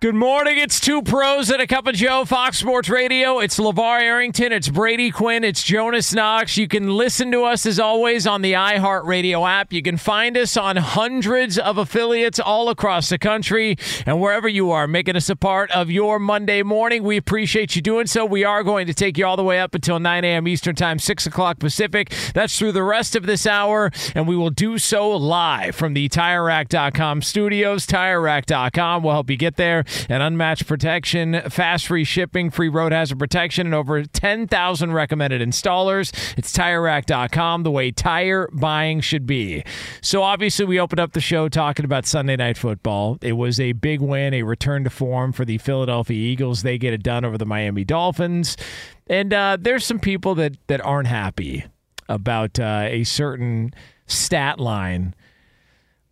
[0.00, 0.56] Good morning.
[0.56, 3.38] It's two pros and a cup of Joe, Fox Sports Radio.
[3.40, 4.50] It's LaVar Arrington.
[4.50, 5.44] It's Brady Quinn.
[5.44, 6.56] It's Jonas Knox.
[6.56, 9.74] You can listen to us as always on the iHeartRadio app.
[9.74, 14.70] You can find us on hundreds of affiliates all across the country and wherever you
[14.70, 17.02] are, making us a part of your Monday morning.
[17.02, 18.24] We appreciate you doing so.
[18.24, 20.48] We are going to take you all the way up until 9 a.m.
[20.48, 22.10] Eastern Time, 6 o'clock Pacific.
[22.32, 26.08] That's through the rest of this hour, and we will do so live from the
[26.08, 27.86] TireRack.com studios.
[27.86, 33.18] TireRack.com will help you get there and unmatched protection, fast free shipping, free road hazard
[33.18, 36.12] protection, and over 10,000 recommended installers.
[36.36, 39.64] It's TireRack.com, the way tire buying should be.
[40.00, 43.18] So obviously, we opened up the show talking about Sunday Night Football.
[43.22, 46.62] It was a big win, a return to form for the Philadelphia Eagles.
[46.62, 48.56] They get it done over the Miami Dolphins.
[49.08, 51.64] And uh, there's some people that, that aren't happy
[52.08, 53.72] about uh, a certain
[54.06, 55.14] stat line.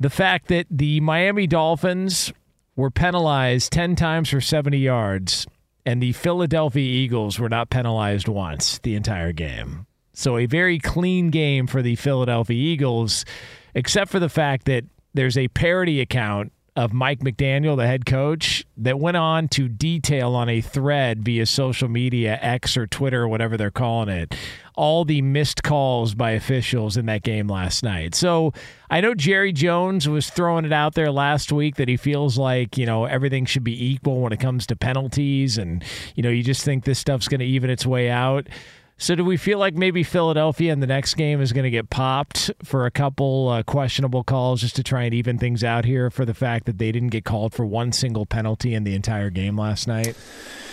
[0.01, 2.33] The fact that the Miami Dolphins
[2.79, 5.49] were penalized 10 times for 70 yards,
[5.85, 9.85] and the Philadelphia Eagles were not penalized once the entire game.
[10.13, 13.25] So, a very clean game for the Philadelphia Eagles,
[13.75, 18.65] except for the fact that there's a parody account of Mike McDaniel, the head coach,
[18.77, 23.29] that went on to detail on a thread via social media, X or Twitter, or
[23.29, 24.33] whatever they're calling it,
[24.77, 28.15] all the missed calls by officials in that game last night.
[28.15, 28.53] So
[28.89, 32.79] I know Jerry Jones was throwing it out there last week that he feels like,
[32.79, 35.83] you know, everything should be equal when it comes to penalties and,
[36.15, 38.47] you know, you just think this stuff's going to even its way out.
[39.01, 41.89] So, do we feel like maybe Philadelphia in the next game is going to get
[41.89, 46.11] popped for a couple uh, questionable calls just to try and even things out here
[46.11, 49.31] for the fact that they didn't get called for one single penalty in the entire
[49.31, 50.17] game last night?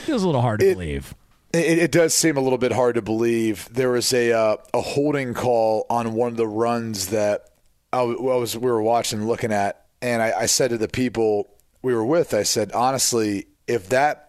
[0.06, 1.13] Feels a little hard to It- believe.
[1.53, 3.69] It, it does seem a little bit hard to believe.
[3.72, 7.50] There was a uh, a holding call on one of the runs that
[7.94, 11.47] I was we were watching, and looking at, and I, I said to the people
[11.81, 14.25] we were with, I said, honestly, if that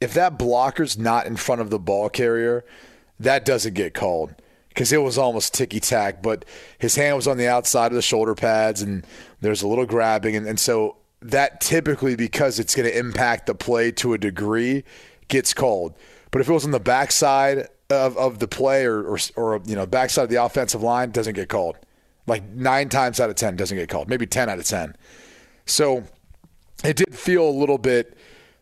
[0.00, 2.64] if that blocker's not in front of the ball carrier,
[3.18, 4.34] that doesn't get called
[4.68, 6.22] because it was almost ticky tack.
[6.22, 6.44] But
[6.78, 9.06] his hand was on the outside of the shoulder pads, and
[9.40, 13.54] there's a little grabbing, and, and so that typically because it's going to impact the
[13.54, 14.84] play to a degree
[15.28, 15.94] gets called.
[16.30, 19.76] But if it was on the backside of, of the play or, or or you
[19.76, 21.76] know backside of the offensive line, doesn't get called.
[22.26, 24.08] Like nine times out of ten doesn't get called.
[24.08, 24.96] Maybe ten out of ten.
[25.66, 26.04] So
[26.82, 28.16] it did feel a little bit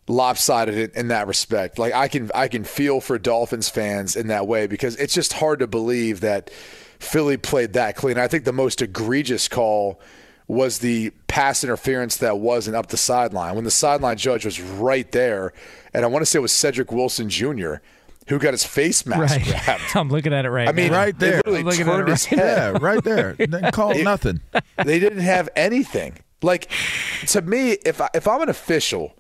[0.09, 1.79] lopsided in, in that respect.
[1.79, 5.35] Like I can I can feel for Dolphins fans in that way because it's just
[5.35, 6.51] hard to believe that
[6.99, 8.19] Philly played that clean.
[8.19, 10.01] I think the most egregious call
[10.49, 15.11] was the pass interference that wasn't up the sideline when the sideline judge was right
[15.13, 15.53] there,
[15.93, 17.75] and I want to say it was Cedric Wilson Jr.
[18.29, 19.83] who got his face mask wrapped.
[19.95, 20.99] I'm looking at it right I mean, now.
[20.99, 21.43] Right they there.
[21.45, 22.73] literally I'm looking at turned it his right head.
[22.73, 23.33] Yeah, right there.
[23.39, 24.41] Didn't call nothing.
[24.83, 26.19] they didn't have anything.
[26.41, 26.71] Like
[27.27, 29.18] to me, if I, if I'm an official,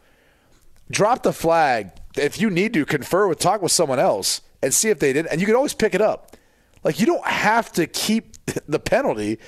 [0.91, 1.93] drop the flag.
[2.17, 5.27] If you need to confer with, talk with someone else and see if they did,
[5.27, 6.37] and you can always pick it up.
[6.85, 8.37] Like you don't have to keep
[8.69, 9.39] the penalty.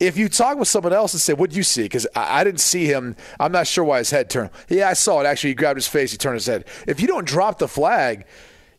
[0.00, 2.44] If you talk with someone else and say, "What would you see?" Because I, I
[2.44, 3.16] didn't see him.
[3.38, 4.50] I'm not sure why his head turned.
[4.68, 5.26] Yeah, I saw it.
[5.26, 6.10] Actually, he grabbed his face.
[6.10, 6.64] He turned his head.
[6.86, 8.26] If you don't drop the flag,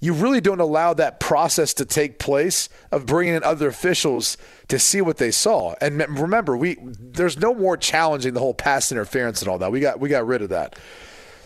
[0.04, 4.38] you really don't allow that process to take place of bringing in other officials
[4.68, 5.76] to see what they saw.
[5.80, 9.72] And remember, we there's no more challenging the whole pass interference and all that.
[9.72, 10.78] We got we got rid of that.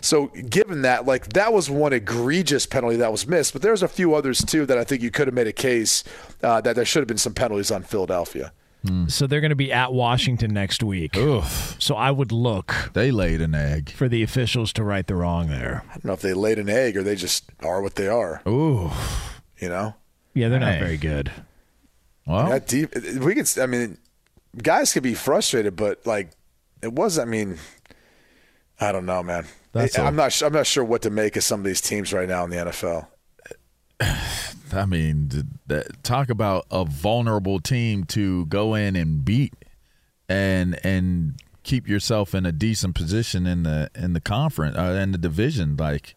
[0.00, 3.88] So given that, like that was one egregious penalty that was missed, but there's a
[3.88, 6.04] few others too that I think you could have made a case
[6.42, 8.52] uh, that there should have been some penalties on Philadelphia.
[9.08, 11.14] So they're going to be at Washington next week.
[11.14, 11.76] Oof.
[11.78, 13.90] So I would look They laid an egg.
[13.90, 15.82] for the officials to right the wrong there.
[15.90, 18.40] I don't know if they laid an egg or they just are what they are.
[18.48, 18.90] Ooh.
[19.58, 19.94] You know,
[20.32, 21.30] Yeah, they're not very good.
[22.26, 22.94] Well, that deep.
[23.20, 23.50] We could.
[23.60, 23.98] I mean,
[24.62, 26.30] guys could be frustrated, but like
[26.80, 27.18] it was.
[27.18, 27.58] I mean,
[28.80, 29.46] I don't know, man.
[29.72, 30.40] That's I- I'm not.
[30.42, 32.56] I'm not sure what to make of some of these teams right now in the
[32.56, 33.06] NFL.
[34.72, 35.30] I mean,
[35.66, 39.54] that, talk about a vulnerable team to go in and beat
[40.28, 45.12] and and keep yourself in a decent position in the in the conference uh, in
[45.12, 45.76] the division.
[45.76, 46.14] Like,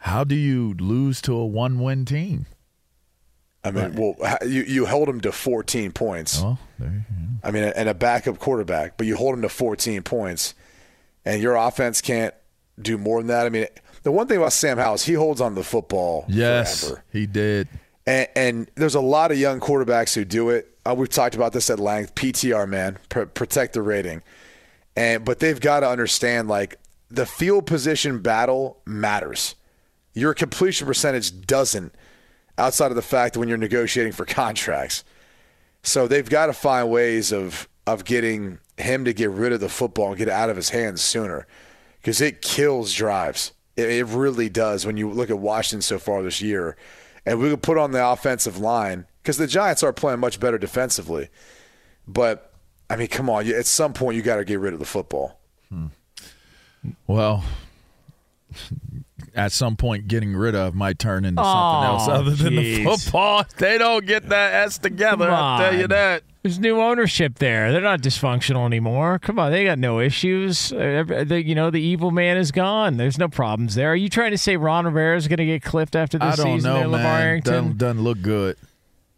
[0.00, 2.46] how do you lose to a one win team?
[3.64, 4.14] I mean, well,
[4.46, 6.40] you you held them to 14 points.
[6.40, 7.14] Well, there you go.
[7.42, 10.54] I mean, and a backup quarterback, but you hold them to 14 points,
[11.24, 12.34] and your offense can't
[12.80, 13.46] do more than that.
[13.46, 13.66] I mean,
[14.02, 17.04] the one thing about Sam Howell is he holds on to the football yes, forever.
[17.12, 17.68] he did.
[18.06, 20.70] And, and there's a lot of young quarterbacks who do it.
[20.84, 22.14] Uh, we've talked about this at length.
[22.14, 24.22] PTR, man, pr- protect the rating.
[24.96, 26.76] And but they've got to understand like
[27.10, 29.54] the field position battle matters.
[30.12, 31.94] Your completion percentage doesn't,
[32.58, 35.02] outside of the fact that when you're negotiating for contracts.
[35.82, 39.68] So they've got to find ways of of getting him to get rid of the
[39.68, 41.46] football and get it out of his hands sooner,
[42.00, 43.52] because it kills drives.
[43.76, 46.76] It, it really does when you look at Washington so far this year,
[47.26, 50.58] and we could put on the offensive line because the Giants are playing much better
[50.58, 51.28] defensively.
[52.06, 52.52] But
[52.90, 55.38] I mean, come on, at some point you got to get rid of the football.
[55.68, 55.86] Hmm.
[57.06, 57.44] Well,
[59.34, 62.84] at some point, getting rid of might turn into something Oh, else other than the
[62.84, 63.44] football.
[63.56, 65.30] They don't get that S together.
[65.30, 66.22] I'll tell you that.
[66.44, 67.72] There's new ownership there.
[67.72, 69.18] They're not dysfunctional anymore.
[69.18, 70.74] Come on, they got no issues.
[70.74, 72.98] Uh, the- you know, the evil man is gone.
[72.98, 73.90] There's no problems there.
[73.90, 76.42] Are you trying to say Ron Rivera is going to get clipped after this I
[76.42, 76.74] don't season?
[76.74, 77.40] know, man.
[77.40, 78.58] Doesn't, doesn't look good.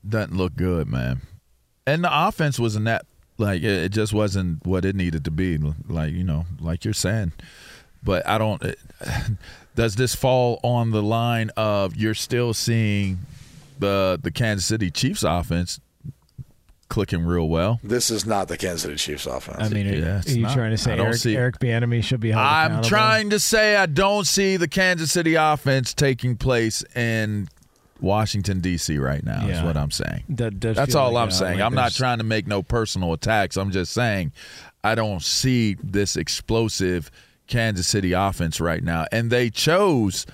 [0.08, 1.20] Doesn't look good, man.
[1.84, 3.06] And the offense wasn't that
[3.38, 5.58] like it, it just wasn't what it needed to be.
[5.88, 7.32] Like you know, like you're saying.
[8.04, 8.62] But I don't.
[8.62, 8.78] It,
[9.74, 13.18] does this fall on the line of you're still seeing
[13.80, 15.80] the the Kansas City Chiefs offense
[16.88, 17.80] clicking real well?
[17.82, 19.58] This is not the Kansas City Chiefs offense.
[19.60, 20.54] I mean, are- Yeah, are, you not.
[20.54, 21.38] trying to say Eric, see it.
[21.38, 25.34] Eric Bieniemy should be held I'm trying to say I don't see the Kansas City
[25.34, 27.48] offense taking place in
[28.00, 28.98] Washington D.C.
[28.98, 29.46] right now.
[29.46, 30.24] Is what I'm saying.
[30.28, 31.58] That does That's all like, I'm uh, saying.
[31.58, 33.56] like I'm not trying to make no personal attacks.
[33.56, 34.32] I'm just saying
[34.84, 37.10] I don't see this explosive
[37.46, 39.06] Kansas City offense right now.
[39.12, 40.26] And they chose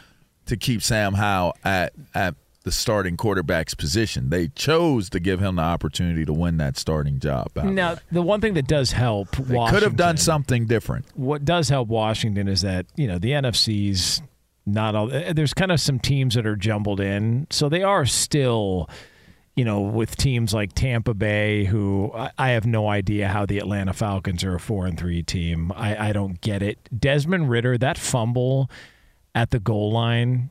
[0.46, 4.30] to keep Sam Howell at at the starting quarterback's position.
[4.30, 7.50] They chose to give him the opportunity to win that starting job.
[7.56, 8.02] Now, there.
[8.12, 11.06] the one thing that does help they Washington, could have done something different.
[11.14, 14.22] what does help Washington is that you know the NFC's
[14.64, 15.12] not all.
[15.12, 18.88] eh, There's kind of some teams that are jumbled in, so they are still,
[19.56, 23.58] you know, with teams like Tampa Bay, who I, I have no idea how the
[23.58, 25.72] Atlanta Falcons are a four and three team.
[25.74, 26.78] I, I don't get it.
[26.96, 28.70] Desmond Ridder, that fumble
[29.34, 30.50] at the goal line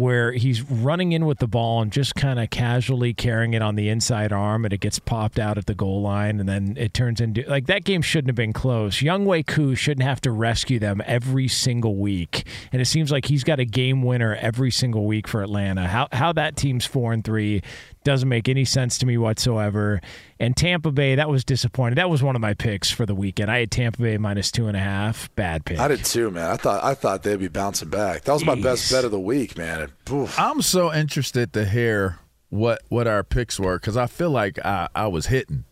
[0.00, 3.76] where he's running in with the ball and just kind of casually carrying it on
[3.76, 6.94] the inside arm and it gets popped out at the goal line and then it
[6.94, 8.98] turns into like that game shouldn't have been close.
[8.98, 12.46] Younghoe Koo shouldn't have to rescue them every single week.
[12.72, 15.86] And it seems like he's got a game winner every single week for Atlanta.
[15.86, 17.62] How how that team's 4 and 3
[18.04, 20.00] doesn't make any sense to me whatsoever.
[20.38, 21.96] And Tampa Bay, that was disappointing.
[21.96, 23.50] That was one of my picks for the weekend.
[23.50, 25.34] I had Tampa Bay minus two and a half.
[25.34, 25.78] Bad pick.
[25.78, 26.50] I did too, man.
[26.50, 28.22] I thought I thought they'd be bouncing back.
[28.22, 29.90] That was my best bet of the week, man.
[30.10, 30.38] Oof.
[30.38, 34.88] I'm so interested to hear what what our picks were because I feel like I,
[34.94, 35.64] I was hitting.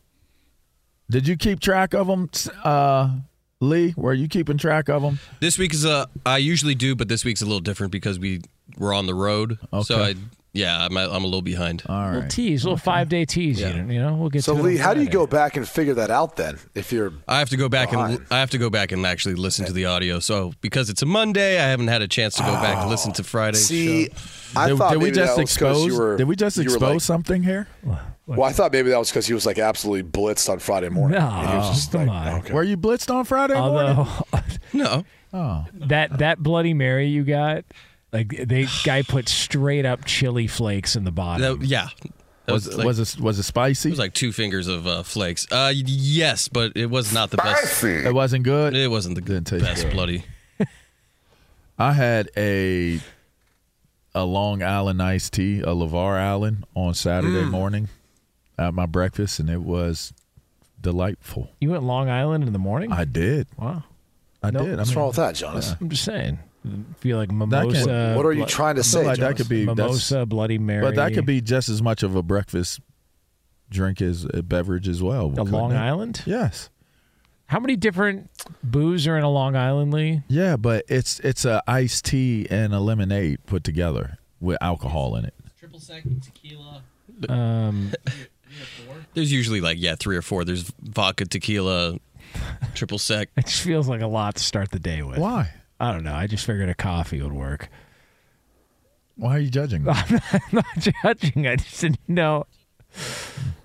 [1.11, 2.29] Did you keep track of them,
[2.65, 3.17] uh,
[3.61, 3.95] Lee?
[3.97, 5.19] Were you keeping track of them?
[5.41, 6.07] This week is a.
[6.27, 8.43] I usually do, but this week's a little different because we
[8.77, 9.59] were on the road.
[9.85, 10.19] So I Okay.
[10.55, 11.83] Yeah, I'm, I'm a little behind.
[11.87, 12.07] All right.
[12.07, 12.31] little right.
[12.31, 13.61] tease, little five day tease.
[13.61, 13.75] Yeah.
[13.77, 15.57] You, know, you know, we'll get So to it Lee, how do you go back
[15.57, 16.59] and figure that out then?
[16.75, 19.35] If you're I have to go back and I have to go back and actually
[19.35, 20.19] listen to the audio.
[20.21, 23.13] So because it's a Monday, I haven't had a chance to go back and listen
[23.13, 24.13] to oh, Friday's see, show.
[24.61, 25.99] I did, thought did we maybe just that was 'cause expose?
[25.99, 27.69] were, did we just expose like- something here?
[28.27, 31.19] Well, I thought maybe that was because he was like absolutely blitzed on Friday morning.
[31.19, 32.41] No, And he was just come like, on.
[32.41, 32.53] okay.
[32.53, 34.07] Were you blitzed on Friday morning?
[34.75, 37.65] No, Oh, that that Bloody Mary you got,
[38.13, 41.59] like the guy put straight up chili flakes in the bottom.
[41.61, 41.89] that, yeah,
[42.47, 43.89] That was like, was it was it spicy?
[43.89, 45.47] it was like two fingers of uh, flakes.
[45.53, 47.85] Uh, yes, but it was not the best.
[47.85, 48.75] it wasn't good.
[48.75, 49.93] It wasn't the Didn't taste best good.
[49.93, 50.25] bloody.
[51.79, 53.01] I had a
[54.15, 57.51] a Long Island iced tea, a Lavar Allen, on Saturday Mm.
[57.51, 57.89] morning
[58.59, 60.13] at my breakfast, and it was
[60.81, 61.51] delightful.
[61.61, 62.91] you went Long Island in the morning.
[62.91, 63.47] I did.
[63.59, 63.85] wow,
[64.43, 64.65] I Nope.
[64.65, 64.75] did.
[64.75, 65.75] I What's mean, wrong with that, Jonas?
[65.81, 66.39] I'm just saying.
[66.69, 68.15] I feel like That can- mimosa.
[68.17, 70.59] what are you Blo- trying to say, feel like that could be that's- Mimosa, Bloody
[70.59, 70.83] Mary.
[70.83, 72.81] but that could be just as much of a breakfast
[73.71, 75.27] drink as a beverage as well.
[75.37, 75.77] A Long it?
[75.77, 76.23] Island.
[76.27, 76.71] Yes.
[77.47, 78.31] How many different
[78.63, 80.23] booze are in a Long Island, Lee?
[80.29, 85.25] Yeah, but it's it's a iced tea and a lemonade put together with alcohol in
[85.25, 85.35] it.
[85.59, 86.83] Triple sec tequila.
[87.29, 87.93] Um,
[89.15, 90.45] There's usually like yeah three or four.
[90.45, 91.99] There's vodka, tequila,
[92.75, 93.31] triple sec.
[93.37, 95.19] it just feels like a lot to start the day with.
[95.19, 95.51] Why?
[95.81, 96.15] I don't know.
[96.15, 97.69] I just figured a coffee would work.
[99.17, 99.85] Why are you judging?
[99.85, 99.93] me?
[99.93, 100.21] I'm
[100.53, 101.47] not judging.
[101.47, 102.47] I just didn't know.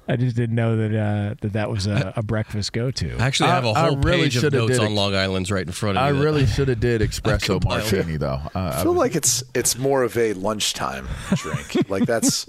[0.07, 3.17] I just didn't know that uh, that that was a, a breakfast go to.
[3.17, 4.93] I actually have a I- I whole really page of shoulda notes did on ex-
[4.95, 6.09] Long Island's right in front of me.
[6.09, 7.83] I that- really should have did espresso compiled.
[7.91, 8.41] martini though.
[8.53, 11.75] I, I feel like it's it's more of a lunchtime drink.
[11.89, 12.43] like that's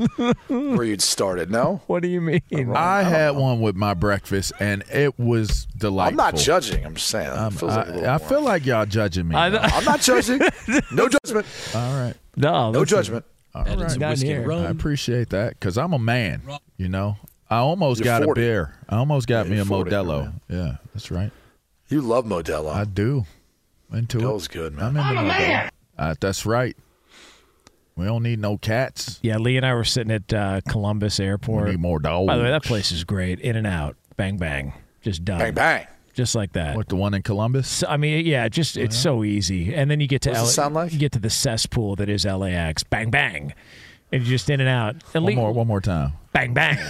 [0.48, 1.48] where you'd start it.
[1.50, 2.40] No, What do you mean?
[2.74, 6.20] I had one with my breakfast and it was delightful.
[6.20, 6.84] I'm not judging.
[6.84, 7.28] I'm just saying.
[7.30, 9.36] It Um, feels like I, I feel like y'all judging me.
[9.36, 9.58] I- though.
[9.58, 10.40] I'm not judging.
[10.92, 11.46] No judgment.
[11.74, 12.14] All right.
[12.36, 13.24] no, No listen, judgment.
[13.54, 14.50] added some Not here.
[14.50, 16.42] I appreciate that because I'm a man.
[16.76, 17.16] You know,
[17.50, 18.40] I almost You're got 40.
[18.40, 18.74] a beer.
[18.88, 20.22] I almost got Yeah, me a you're 40, Modelo.
[20.24, 20.40] man.
[20.48, 21.30] Yeah, that's right.
[21.88, 22.72] You love Modelo.
[22.74, 23.24] I do.
[23.92, 24.52] Into Modelo's it.
[24.52, 24.84] good, man.
[24.86, 25.16] I'm man.
[25.16, 25.68] into Modelo.
[25.98, 26.76] Uh, that's right.
[27.96, 29.20] We don't need no cats.
[29.22, 31.68] Yeah, Lee and I were sitting at uh, Columbus We Airport.
[31.68, 32.26] need more dogs.
[32.26, 33.38] By the way, that place is great.
[33.40, 34.72] In and out, bang bang,
[35.02, 35.86] just done, Bang bang.
[36.12, 36.74] just like that.
[36.74, 37.68] What the one in Columbus?
[37.68, 39.72] So, I mean, yeah, just it's so easy.
[39.72, 40.92] And then you get to What does sound like?
[40.92, 42.82] you get to the cesspool that is LAX.
[42.82, 43.54] Bang bang,
[44.10, 44.96] and you're just in and out.
[45.14, 45.52] And One Lee- more.
[45.52, 46.14] One more time.
[46.32, 46.78] Bang bang.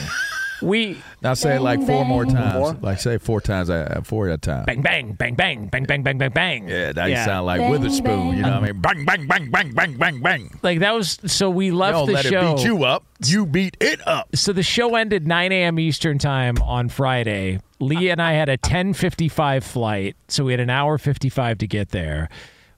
[0.65, 2.55] we Now say it like four more times.
[2.55, 2.73] More?
[2.81, 3.71] Like say four times.
[3.71, 4.65] uh, Four at a time.
[4.65, 6.69] bang bang bang bang bang bang bang bang bang.
[6.69, 8.37] Yeah, that you sound like Witherspoon.
[8.37, 8.81] You know what I mean?
[8.81, 10.59] Bang, bang, bang, bang, bang, bang, bang.
[10.63, 12.53] like that was so we left Don't the let show.
[12.53, 13.05] it beat you up.
[13.25, 14.35] You beat it up.
[14.37, 15.79] so the show ended 9 a.m.
[15.79, 17.61] Eastern time on Friday.
[17.81, 21.91] Lee and I had a 10:55 flight, so we had an hour 55 to get
[21.91, 22.29] there.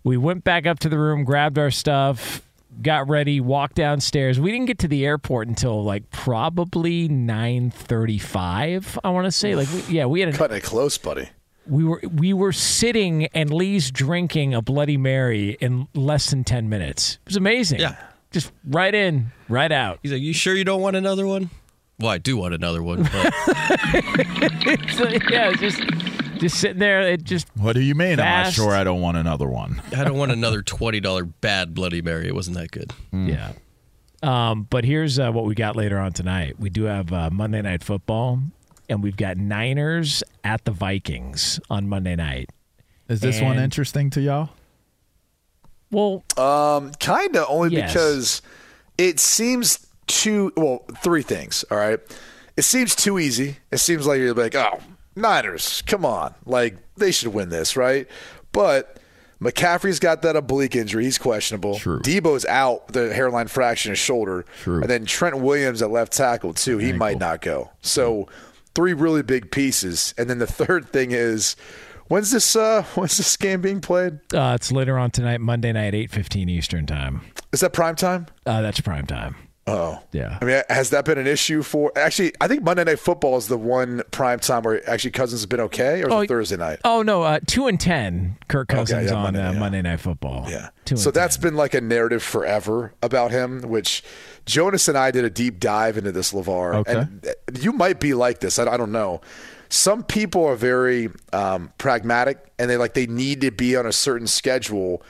[0.05, 2.43] We went back up to the room, grabbed our stuff,
[2.83, 4.39] got ready, walked downstairs.
[4.41, 8.99] We didn't get to the airport until like probably 9:35.
[9.05, 11.29] I want to say like we, yeah, we had an, Cutting it close, buddy.
[11.67, 16.69] we were we were sitting and Lee's drinking a Bloody Mary in less than 10
[16.69, 17.15] minutes.
[17.25, 17.81] It was amazing.
[17.81, 17.97] Yeah.
[18.33, 19.99] Just right in, right out.
[20.03, 21.49] He's like, "You sure you don't want another one?"
[21.99, 23.33] Well, I do want another one, but
[24.93, 25.81] So, yeah, just
[26.39, 27.03] just sitting there.
[27.03, 28.13] It just What do you mean?
[28.13, 28.57] I'm not Fast.
[28.57, 29.81] sure I don't want another one.
[29.97, 32.27] I don't want another twenty dollar bad Bloody Mary.
[32.29, 32.93] It wasn't that good.
[33.13, 33.53] yeah.
[34.23, 36.59] Um, but here's uh, what we got later on tonight.
[36.59, 38.41] We do have uh, Monday Night Football,
[38.89, 42.51] and we've got Niners at the Vikings on Monday night.
[43.09, 44.51] Is this one And- interesting to y'all?
[45.91, 47.93] Well, Um, kind of only Yes.
[47.93, 48.43] because
[48.99, 50.85] it seems too well.
[51.03, 51.65] Three things.
[51.71, 52.01] All right,
[52.57, 53.59] it seems too easy.
[53.71, 54.81] It seems like you're like, oh,
[55.17, 58.07] Niners, come on, like they should win this, right?
[58.53, 59.01] But
[59.41, 61.79] McCaffrey's got that oblique injury; he's questionable.
[61.79, 62.01] True.
[62.01, 64.45] Deebo's out, the hairline fracture in his shoulder.
[64.63, 64.81] True.
[64.83, 66.79] And then Trent Williams at left tackle too.
[66.79, 67.71] He might not go.
[67.83, 68.29] So
[68.75, 70.15] three really big pieces.
[70.19, 71.57] And then the third thing is.
[72.09, 72.55] When's this?
[72.55, 74.21] Uh, when's this game being played?
[74.33, 77.23] uh, it's later on tonight, Monday night, eight fifteen Eastern time.
[77.53, 78.27] Is that prime time?
[78.47, 79.35] Uh, that's prime time.
[79.69, 80.39] Oh, Yeah.
[80.41, 81.91] I mean, has that been an issue for?
[81.97, 85.47] Actually, I think Monday Night Football is the one prime time where actually Cousins has
[85.47, 86.79] been okay, or Oh, Thursday night?
[86.85, 88.37] Oh no, uh, two and ten.
[88.47, 89.59] Kirk Okay, Cousins yeah, on Monday, uh, yeah.
[89.59, 90.47] Monday Night Football.
[90.49, 90.69] Yeah.
[90.95, 91.43] So that's 10.
[91.43, 94.05] been like a narrative forever about him, which
[94.45, 96.75] Jonas and I did a deep dive into this, LaVar.
[96.77, 96.95] Okay.
[96.95, 97.29] And
[97.61, 98.61] you might be like this.
[98.61, 99.21] I, I don't know.
[99.69, 103.93] Some people are very um, pragmatic and they like they need to be on a
[103.93, 105.03] certain schedule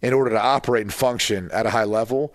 [0.00, 2.32] in order to operate and function at a high level.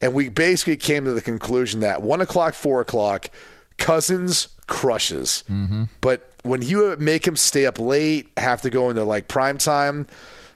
[0.00, 3.28] And we basically came to the conclusion that one o'clock, four o'clock,
[3.76, 5.44] Cousins crushes.
[5.50, 5.84] Mm-hmm.
[6.00, 10.06] But when you make him stay up late, have to go into like prime time,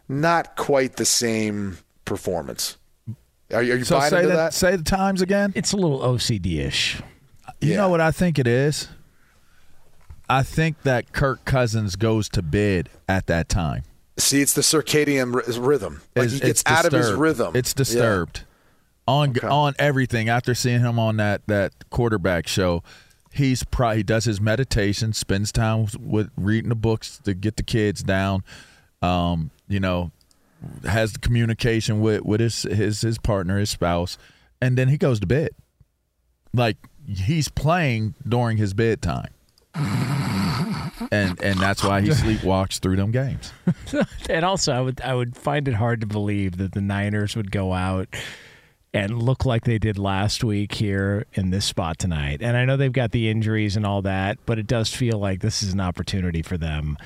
[0.08, 2.76] not quite the same performance.
[3.52, 4.54] Are you, are you So buying say into the, that?
[4.54, 5.52] say the times again.
[5.54, 7.02] It's a little OCD-ish.
[7.60, 7.76] You Yeah.
[7.78, 8.88] know what I think it is?
[10.28, 13.82] I think that Kirk Cousins goes to bed at that time.
[14.16, 16.00] See, it's the circadian ry- rhythm.
[16.16, 17.54] Like he It's- gets it's out of his rhythm.
[17.54, 17.84] It's Yeah.
[19.06, 20.28] Disturbed on on everything.
[20.28, 22.82] After seeing him on that that quarterback show,
[23.32, 27.62] he's pro- he does his meditation, spends time with reading the books to get the
[27.62, 28.44] kids down.
[29.02, 30.10] Um, you know,
[30.84, 34.18] has the communication with with his his his partner, his spouse,
[34.60, 35.50] and then he goes to bed.
[36.52, 39.30] Like he's playing during his bedtime.
[41.10, 43.52] And and that's why he sleepwalks through them games.
[44.30, 47.50] And also, I would I would find it hard to believe that the Niners would
[47.50, 48.08] go out
[48.94, 52.40] and look like they did last week here in this spot tonight.
[52.40, 55.40] And I know they've got the injuries and all that, but it does feel like
[55.40, 56.96] this is an opportunity for them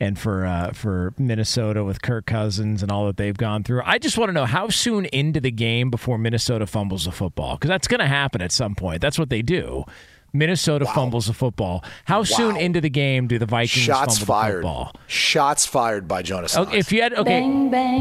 [0.00, 3.82] and for uh, for Minnesota with Kirk Cousins and all that they've gone through.
[3.84, 7.56] I just want to know how soon into the game before Minnesota fumbles the football
[7.56, 9.02] because that's going to happen at some point.
[9.02, 9.84] That's what they do.
[10.32, 11.84] Minnesota fumbles the football.
[12.06, 14.52] How soon into the game do the Vikings Shots fumble fired.
[14.54, 14.92] the football?
[15.06, 16.56] Shots fired by Jonas.
[16.56, 17.44] Okay, if you had okay,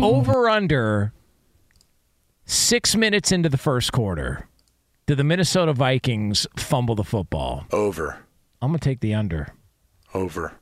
[0.02, 1.14] over under
[2.54, 4.48] six minutes into the first quarter,
[5.06, 7.66] do the Minnesota Vikings fumble the football?
[7.72, 8.20] over,
[8.62, 9.50] I'm gonna take the under.
[10.14, 10.54] over.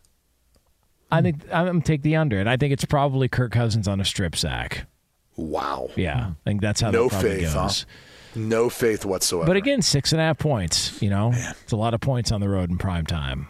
[1.11, 3.99] I think I'm gonna take the under, and I think it's probably Kirk Cousins on
[3.99, 4.87] a strip sack.
[5.35, 5.89] Wow.
[5.95, 7.63] Yeah, I think that's how No that probably faith, huh?
[7.63, 7.85] goes.
[8.33, 9.45] No faith whatsoever.
[9.47, 11.01] But again, six and a half points.
[11.01, 13.49] You know, it's a lot of points on the road in prime time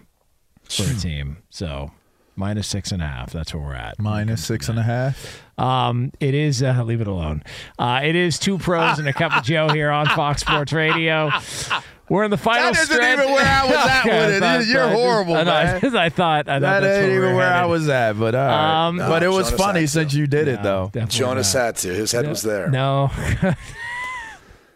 [0.64, 1.38] for a team.
[1.52, 1.92] So
[2.42, 3.32] minus six and a half.
[3.32, 4.00] That's where we're at.
[4.00, 5.42] Minus six and a half.
[5.60, 7.44] Um, it is uh, leave it alone.
[7.78, 11.30] Uh, it is two pros and a cup of Joe here on Fox Sports Radio.
[12.10, 13.20] We're in the final That isn't stretch.
[13.20, 14.40] even where I was at Okay, with it.
[14.42, 15.76] Thought- You're I just- horrible, I, know, man.
[15.80, 16.00] I thought.
[16.02, 18.88] I thought That that's ain't where even we're where I was at, but all right.
[18.88, 20.88] Um, but it was Jonas funny since you did it, though.
[20.92, 21.62] definitely Jonas not.
[21.62, 21.88] had to.
[21.94, 22.70] His head was there.
[22.70, 23.12] No,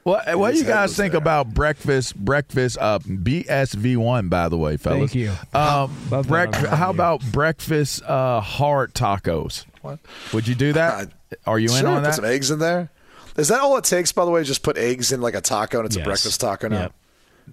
[0.06, 1.18] What what do you guys think there.
[1.22, 2.16] about breakfast?
[2.16, 5.12] Breakfast, uh, BSV one, by the way, fellas.
[5.12, 5.32] Thank you.
[5.52, 9.66] Um, Love that break- on the how about breakfast uh, hard tacos?
[9.82, 9.98] What?
[10.32, 11.12] Would you do that?
[11.48, 12.92] Are you in Sure, on put some eggs in there.
[13.36, 14.12] Is that all it takes?
[14.12, 16.06] By the way, just put eggs in like a taco, and it's Yes.
[16.06, 16.80] a breakfast taco now.
[16.82, 16.94] Yep.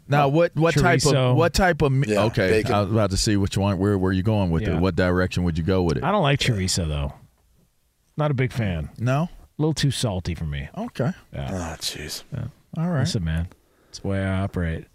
[0.09, 2.51] Now, what what type of what type of me- Yeah, okay?
[2.51, 2.75] bacon.
[2.75, 3.79] I was about to see which one.
[3.79, 4.77] Where where you going with Yeah.
[4.77, 4.81] it?
[4.81, 6.05] What direction would you go with it?
[6.05, 7.15] I don't like chorizo though.
[8.19, 8.91] Not a big fan.
[8.99, 9.31] No.
[9.62, 10.68] A little too salty for me.
[10.77, 11.12] Okay.
[11.37, 11.38] Oh,
[11.79, 12.25] jeez.
[12.77, 12.98] All right.
[13.03, 13.46] Listen, man,
[13.88, 14.87] it's the way I operate.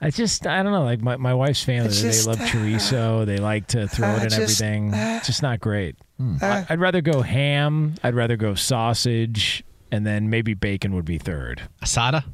[0.00, 0.82] I just, I don't know.
[0.84, 3.26] Like my, my wife's family, It's they just, love uh, chorizo.
[3.26, 4.94] They like to throw it in just, everything.
[4.94, 5.96] Uh, it's just not great.
[6.16, 6.36] Hmm.
[6.40, 7.96] Uh, I, I'd rather go ham.
[8.02, 11.60] I'd rather go sausage, and then maybe bacon would be third.
[11.82, 12.24] Asada?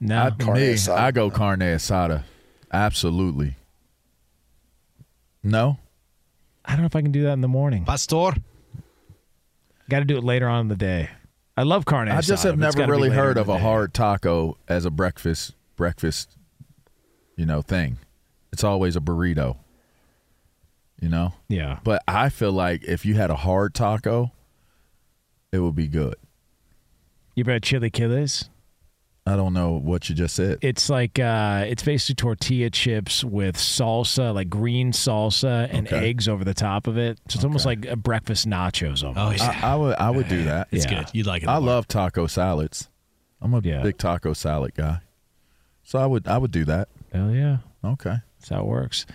[0.00, 0.96] No, I, Carne me, asada.
[0.98, 2.24] I go carne asada.
[2.72, 3.54] Absolutely.
[5.44, 5.78] No.
[6.64, 7.84] I don't know if I can do that in the morning.
[7.84, 8.32] Pastor?
[9.88, 11.10] Got to do it later on in the day.
[11.56, 12.08] I love carne.
[12.08, 13.60] I just have never really heard of a day.
[13.62, 16.36] hard taco as a breakfast breakfast,
[17.36, 17.98] you know, thing.
[18.52, 19.58] It's always a burrito.
[21.00, 21.34] You know?
[21.48, 24.32] Yeah, But I feel like if you had a hard taco,
[25.52, 26.14] it would be good.
[27.34, 28.48] you had chili chiles?
[29.28, 30.58] I don't know what you just said.
[30.62, 36.10] It's like uh, it's basically tortilla chips with salsa, like green salsa, and Okay.
[36.10, 37.18] eggs over the top of it.
[37.28, 39.02] So it's almost like a breakfast nachos.
[39.02, 39.42] Oh, Almost.
[39.42, 39.60] yeah.
[39.64, 40.68] I, I would I would do that.
[40.70, 40.98] It's Yeah.
[41.00, 41.10] good.
[41.12, 41.48] You'd like it.
[41.48, 42.88] I love taco salads.
[43.42, 43.82] I'm a Yeah.
[43.82, 45.00] big taco salad guy.
[45.82, 46.88] So I would I would do that.
[47.12, 47.58] Hell yeah.
[47.84, 48.16] Okay.
[48.38, 49.06] That's how it works.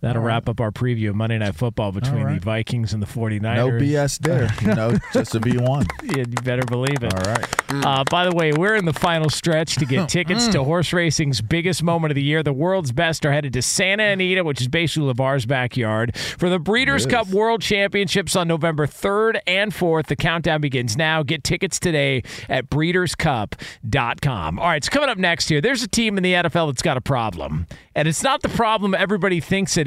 [0.00, 2.34] That'll wrap up our preview of Monday Night Football between right.
[2.34, 3.42] the Vikings and the 49ers.
[3.42, 4.48] No BS there.
[4.60, 5.86] You know, just to be one.
[6.02, 7.14] You better believe it.
[7.14, 7.46] All right.
[7.84, 11.40] Uh, by the way, we're in the final stretch to get tickets to horse racing's
[11.40, 12.42] biggest moment of the year.
[12.42, 16.58] The world's best are headed to Santa Anita, which is basically LaVar's backyard, for the
[16.58, 17.28] Breeders' Cup.
[17.28, 20.06] World Championships on November 3rd and 4th.
[20.06, 21.22] The countdown begins now.
[21.22, 24.58] Get tickets today at breederscup.com.
[24.58, 26.96] All right, so coming up next here, there's a team in the NFL that's got
[26.96, 27.66] a problem.
[27.94, 29.86] And it's not the problem everybody thinks it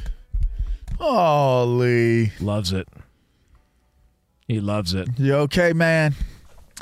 [1.03, 2.31] Oh, Lee.
[2.39, 2.87] Loves it.
[4.47, 5.07] He loves it.
[5.17, 6.13] You okay, man?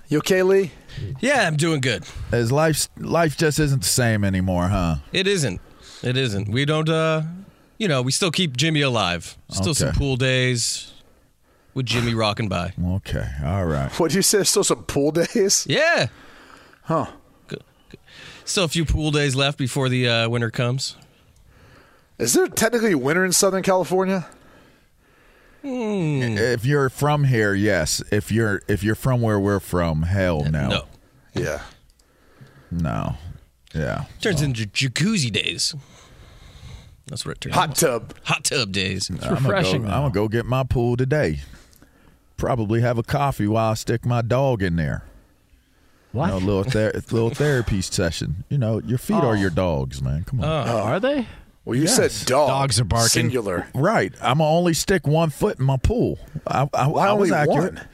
[0.09, 0.71] You okay, Lee?
[1.21, 2.03] Yeah, I'm doing good.
[2.31, 4.95] As life life just isn't the same anymore, huh?
[5.13, 5.61] It isn't.
[6.03, 6.49] It isn't.
[6.49, 6.89] We don't.
[6.89, 7.21] uh
[7.77, 9.37] You know, we still keep Jimmy alive.
[9.51, 10.91] Still some pool days
[11.73, 12.73] with Jimmy rocking by.
[12.97, 13.89] Okay, all right.
[13.99, 14.43] What did you say?
[14.43, 15.65] Still some pool days?
[15.69, 16.07] Yeah.
[16.83, 17.05] Huh.
[18.43, 20.97] Still a few pool days left before the uh, winter comes.
[22.19, 24.27] Is there technically winter in Southern California?
[25.61, 26.21] Hmm.
[26.21, 28.03] If you're from here, yes.
[28.11, 30.67] If you're if you're from where we're from, hell no.
[30.67, 30.85] No.
[31.33, 31.61] Yeah.
[32.71, 33.15] No.
[33.73, 34.05] Yeah.
[34.21, 35.75] Turns into jacuzzi days.
[37.07, 38.13] That's what it turns Hot tub.
[38.25, 39.09] Hot tub days.
[39.09, 39.87] I'm gonna, refreshing, go.
[39.87, 41.39] I'm gonna go get my pool today.
[42.37, 45.03] Probably have a coffee while I stick my dog in there.
[46.11, 46.27] What?
[46.27, 48.43] You know, a little ther- little therapy session.
[48.49, 49.55] You know, your feet are your oh.
[49.55, 50.23] dogs, man.
[50.23, 50.45] Come on.
[50.45, 50.77] Oh.
[50.77, 51.27] Are they?
[51.65, 51.95] Well, you Yes.
[52.15, 52.47] said dog.
[52.49, 53.09] Dogs are barking.
[53.09, 53.67] Singular.
[53.75, 54.13] Right.
[54.21, 56.17] I'm gonna only stick one foot in my pool.
[56.47, 57.73] I, I, Why I was only accurate.
[57.75, 57.87] one?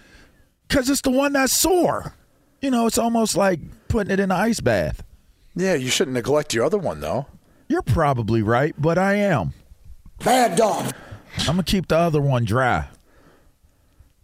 [0.69, 2.13] Cause it's the one that's sore.
[2.61, 5.03] You know, it's almost like putting it in an ice bath.
[5.55, 7.27] Yeah, you shouldn't neglect your other one though.
[7.67, 9.53] You're probably right, but I am.
[10.23, 10.93] Bad dog.
[11.39, 12.87] I'm gonna keep the other one dry.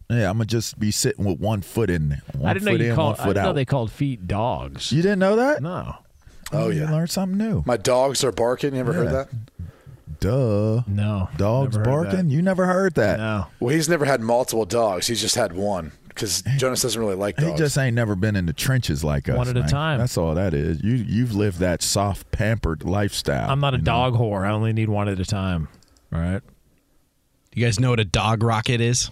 [0.10, 2.22] Yeah, I'm gonna just be sitting with one foot in there.
[2.38, 3.18] One I didn't know foot you in, called.
[3.18, 3.56] one I foot didn't know out.
[3.56, 4.92] they called feet dogs.
[4.92, 5.62] you didn't know that?
[5.62, 5.96] No,
[6.52, 6.92] Oh You yeah.
[6.92, 7.64] learned something new.
[7.66, 8.74] My dogs are barking.
[8.74, 9.30] You ever heard that?
[10.20, 10.82] Duh.
[10.88, 11.30] no.
[11.38, 12.30] Dogs barking?
[12.30, 13.18] You never heard that.
[13.18, 13.20] that?
[13.20, 13.48] No.
[13.60, 15.08] Well, he's never had multiple dogs.
[15.08, 17.52] He's just had one because Jonas doesn't really like dogs.
[17.54, 19.38] He just ain't never been in the trenches like us.
[19.38, 19.98] One at a time.
[20.00, 20.84] That's all that is.
[20.84, 23.50] You you've lived that soft, pampered lifestyle.
[23.50, 23.92] I'm not a you know?
[23.92, 24.46] dog whore.
[24.46, 25.70] I only need one at a time.
[26.14, 26.42] All right.
[27.56, 29.10] You guys know what a dog rocket is?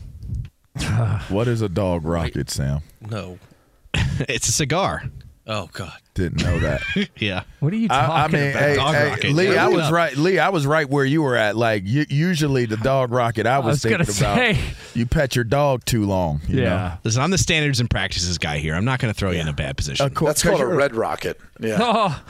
[1.29, 2.81] What is a dog rocket, Sam?
[3.01, 3.37] No.
[3.93, 5.03] it's a cigar.
[5.51, 5.91] Oh God.
[6.13, 6.81] Didn't know that.
[7.17, 7.43] Yeah.
[7.59, 8.61] What are you talking I, I mean, about?
[8.61, 9.31] hey, Dog hey, rocket.
[9.33, 9.91] Lee, Yeah, I was up.
[9.93, 10.15] right.
[10.15, 11.55] Lee, I was right where you were at.
[11.55, 14.37] Like u- usually, the dog rocket I was, was gonna thinking about.
[14.37, 14.59] say.
[14.99, 16.41] You pet your dog too long.
[16.47, 16.61] you know?
[16.63, 16.97] yeah.
[17.03, 18.75] Listen, I'm the standards and practices guy here.
[18.75, 20.05] I'm not going to throw you in a bad position.
[20.05, 21.39] Of course, That's called a red rocket.
[21.59, 21.79] Yeah.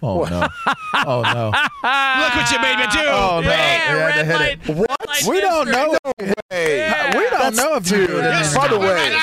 [0.00, 0.46] Oh, Oh no!
[0.94, 1.46] Oh no!
[1.50, 3.00] Look what you made me do.
[3.04, 3.50] Oh no!
[3.50, 4.58] yeah, You had to red light.
[4.68, 4.76] it.
[4.76, 5.22] What?
[5.28, 5.96] We don't know.
[6.50, 9.18] Hey, We don't That's- know if you dude, by the way,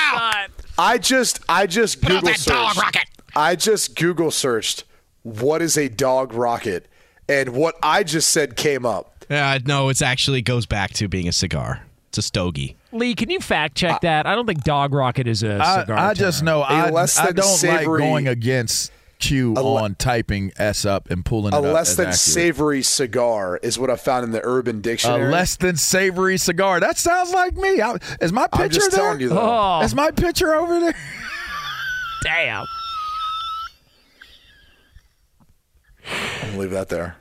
[0.78, 2.82] I just I just Put out Google that dog searched.
[2.84, 3.06] rocket.
[3.36, 4.84] I just Google searched
[5.24, 6.88] what is a dog rocket,
[7.28, 9.26] and what I just said came up.
[9.30, 11.82] Uh, no, it's actually goes back to being a cigar.
[12.10, 12.78] It's a stogie.
[12.92, 14.26] Lee, can you fact check that?
[14.26, 15.98] I don't think dog rocket is a I, cigar.
[15.98, 16.46] I just term.
[16.46, 21.10] know I, less I don't savory- like going against Q le- on typing S up
[21.10, 22.20] and pulling A it up less than accurate.
[22.20, 25.28] savory cigar is what I found in the Urban Dictionary.
[25.28, 26.80] A less than savory cigar.
[26.80, 27.82] That sounds like me.
[27.82, 29.00] I, is my picture I'm just there?
[29.02, 29.40] telling you though.
[29.42, 30.96] Oh, Is my picture over there?
[32.24, 32.66] damn.
[36.08, 37.18] I'm gonna leave that there.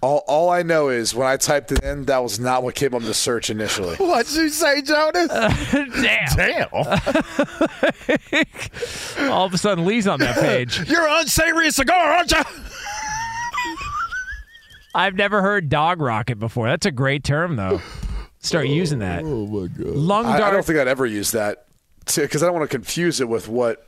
[0.00, 2.94] All, all I know is when I typed it in, that was not what came
[2.94, 3.96] up in the search initially.
[3.96, 5.28] What'd you say, Jonas?
[5.28, 5.52] Uh,
[6.00, 6.36] damn.
[6.36, 6.68] Damn.
[9.32, 10.88] All of a sudden, Lee's on that page.
[10.88, 12.38] You're an unsavory cigar, aren't you?
[14.94, 16.68] I've never heard dog rocket before.
[16.68, 17.82] That's a great term, though.
[18.38, 19.24] Start oh, using that.
[19.24, 19.86] Oh my god.
[19.86, 21.66] Lung I, I don't think I'd ever use that
[22.06, 23.84] because I don't want to confuse it with what,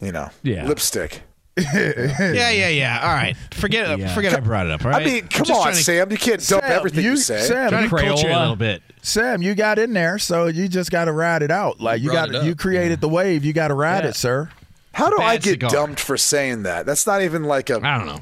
[0.00, 0.66] you know, Yeah.
[0.66, 1.22] lipstick.
[1.56, 3.00] Yeah, yeah, yeah.
[3.02, 3.36] All right.
[3.52, 4.14] Forget Yeah.
[4.14, 4.84] forget I brought it up.
[4.84, 5.02] All right.
[5.02, 6.10] I mean, come on, to, Sam.
[6.10, 7.40] You can't dump Sam, everything you, you say.
[7.42, 8.82] Sam, Trying you, to coach you a little bit.
[9.02, 11.80] Sam, you got in there, so you just got to ride it out.
[11.80, 12.58] Like you brought got, it you up.
[12.58, 13.44] created the wave.
[13.44, 14.10] You got to ride Yeah.
[14.10, 14.50] it, sir.
[14.94, 15.70] How do I get cigar.
[15.70, 16.86] dumped for saying that?
[16.86, 17.80] That's not even like a.
[17.82, 18.20] I don't know.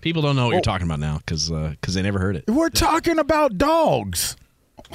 [0.00, 2.44] People don't know what you're talking about now because because uh, they never heard it.
[2.48, 4.36] We're talking about dogs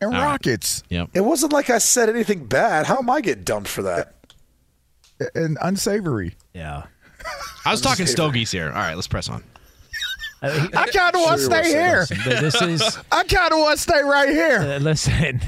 [0.00, 0.22] and right.
[0.22, 1.10] rockets Yep.
[1.14, 2.86] It wasn't like I said anything bad.
[2.86, 4.14] How am I get dumped for that?
[5.34, 6.34] and unsavory.
[6.54, 6.84] Yeah.
[7.64, 8.66] I was talking stogies here.
[8.66, 9.42] All right, let's press on.
[10.42, 12.06] Uh, I kind of want to stay were here.
[12.40, 12.98] This is.
[13.10, 14.58] I kind of want to stay right here.
[14.58, 15.40] Uh, listen.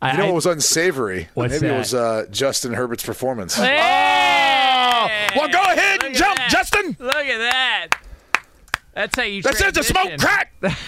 [0.00, 1.28] I, You know I- what was unsavory?
[1.34, 1.74] What's Maybe that?
[1.74, 3.56] it was uh, Justin Herbert's performance.
[3.56, 5.28] Hey!
[5.36, 6.50] Well, go ahead and Look at jump, that.
[6.50, 6.96] Justin.
[6.98, 7.88] Look at that.
[8.98, 9.42] That's how you.
[9.42, 9.52] Should.
[9.52, 10.18] This is a smoke transition.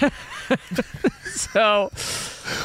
[0.00, 0.12] crack.
[1.32, 1.90] So,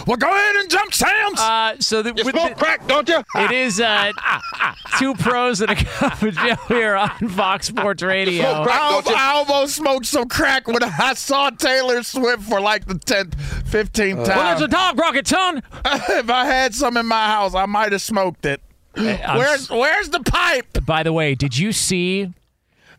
[0.08, 1.40] Well, go ahead and jump, Sam's.
[1.40, 3.24] uh, so the, with the- crack, don't you?
[3.36, 4.12] it is uh,
[4.98, 8.44] two pros and a cup of Joe here on Fox Sports Radio.
[8.44, 13.36] I, I almost smoked some crack when I saw Taylor Swift for like the 10th,
[13.70, 14.38] 15th Well, time.
[14.38, 15.62] Well, there's a dog rocket, son.
[15.86, 18.62] if I had some in my house, I might have smoked it.
[18.98, 20.86] I'm Where's Where's the pipe?
[20.86, 22.34] By the way, did you see?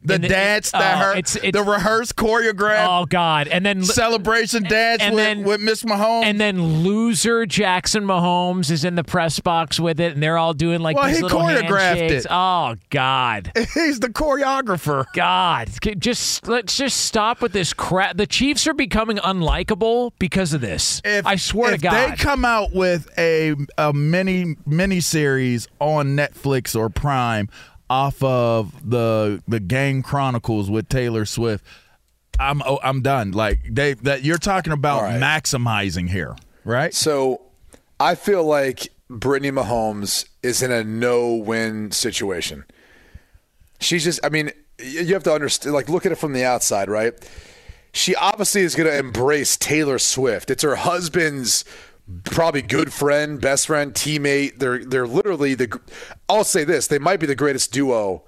[0.02, 3.48] The dance that oh, her, it's- it's- the rehearsed choreographed Oh God!
[3.48, 6.24] And then celebration dance and with, then- with Miss Mahomes.
[6.24, 10.54] and then loser Jackson Mahomes is in the press box with it, and they're all
[10.54, 12.24] doing like Well, these he little choreographed handshakes.
[12.26, 12.30] it.
[12.30, 13.52] Oh God!
[13.74, 15.04] He's the choreographer.
[15.14, 18.16] God, just let's just stop with this crap.
[18.16, 21.00] The Chiefs are becoming unlikable because of this.
[21.04, 22.12] If, I swear to God.
[22.12, 27.48] they come out with a a mini mini series on Netflix or Prime
[27.88, 31.64] off of the the Game Chronicles with Taylor Swift,
[32.38, 33.32] I'm oh, I'm done.
[33.32, 35.20] Like they that you're talking about right.
[35.20, 36.92] maximizing here, right?
[36.92, 37.42] So
[37.98, 42.64] I feel like Brittany Mahomes is in a no-win situation.
[43.78, 46.88] She's just, I mean, you have to understand, like, look at it from the outside,
[46.88, 47.14] right?
[47.92, 50.50] She obviously is going to embrace Taylor Swift.
[50.50, 51.64] It's her husband's
[52.24, 54.58] probably good friend, best friend, teammate.
[54.58, 55.80] They're they're literally the.
[56.28, 58.22] I'll say this: they might be the greatest duo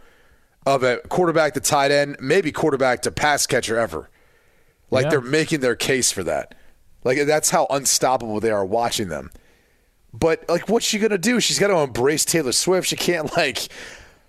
[0.67, 4.11] of a quarterback to tight end, maybe quarterback to pass catcher ever.
[4.91, 5.11] Like Yeah.
[5.11, 6.55] they're making their case for that.
[7.05, 9.31] Like that's how unstoppable they are watching them.
[10.12, 11.38] But like, what's she gonna do?
[11.41, 12.88] She's got to embrace Taylor Swift.
[12.88, 13.69] She can't like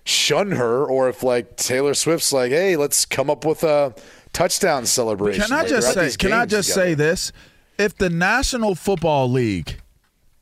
[0.04, 3.94] shun her, or if like Taylor Swift's like, "Hey, let's come up with a
[4.32, 6.10] touchdown celebration." Can I Like, just say?
[6.16, 6.86] Can I just together.
[6.90, 7.32] say this?
[7.80, 9.80] If the National Football League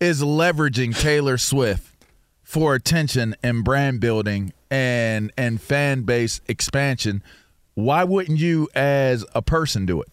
[0.01, 1.95] is leveraging Taylor Swift
[2.43, 7.23] for attention and brand building and and fan base expansion,
[7.75, 10.09] why wouldn't you, as a person, do it?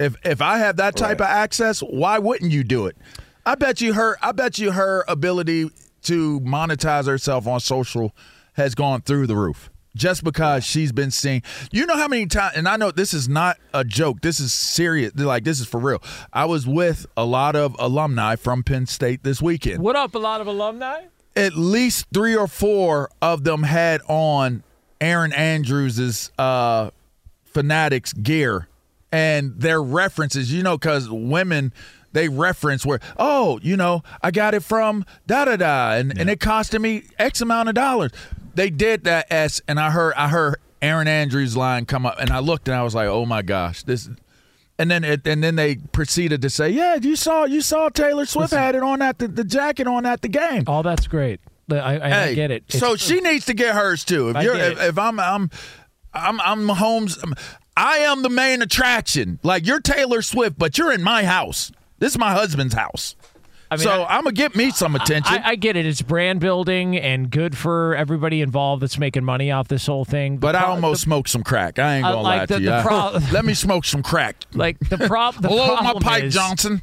[0.00, 1.28] If if I have that type Right.
[1.28, 2.96] of access, why wouldn't you do it?
[3.44, 4.16] I bet you her.
[4.22, 5.68] I bet you her ability
[6.04, 8.16] to monetize herself on social
[8.54, 11.42] has gone through the roof just because she's been seeing.
[11.70, 14.20] You know how many times, and I know this is not a joke.
[14.20, 15.14] This is serious.
[15.14, 16.02] Like this is for real.
[16.32, 20.18] I was with a lot of alumni from Penn State this weekend what up, a
[20.18, 21.02] lot of alumni?
[21.34, 24.62] at least three or four of them had on
[25.00, 26.90] Erin Andrews's uh,
[27.44, 28.68] Fanatics gear
[29.10, 30.52] and their references.
[30.52, 31.72] You know, because women
[32.12, 36.28] they reference where, oh, you know, I got it from da da da, and and
[36.30, 38.12] it costed me X amount of dollars.
[38.54, 42.30] They did that s, and I heard I heard Erin Andrews' line come up, and
[42.30, 44.08] I looked and I was like, oh my gosh, this.
[44.78, 48.26] And then it, and then they proceeded to say, yeah, you saw you saw Taylor
[48.26, 50.64] Swift had it on at the, the jacket on at the game.
[50.66, 51.40] All that's great.
[51.70, 52.64] I, I, I get it.
[52.68, 54.30] So she needs to get hers too.
[54.30, 55.50] If I you're if, if, I'm I'm
[56.12, 57.34] I'm I'm Mahomes um,
[57.76, 59.38] I am the main attraction.
[59.42, 61.70] Like you're Taylor Swift, but you're in my house.
[61.98, 63.14] This is my husband's house.
[63.72, 65.34] I mean, so I- I'm gonna get me some attention.
[65.34, 65.86] I, I get it.
[65.86, 70.34] It's brand building and good for everybody involved that's making money off this whole thing.
[70.34, 71.78] The but I pro- almost smoked some crack.
[71.78, 72.66] I ain't uh, gonna like lie the- to you.
[72.70, 74.36] the I- pro- Let me smoke some crack.
[74.54, 75.34] like the prop.
[75.36, 76.82] The Blow my pipe, is, Johnson.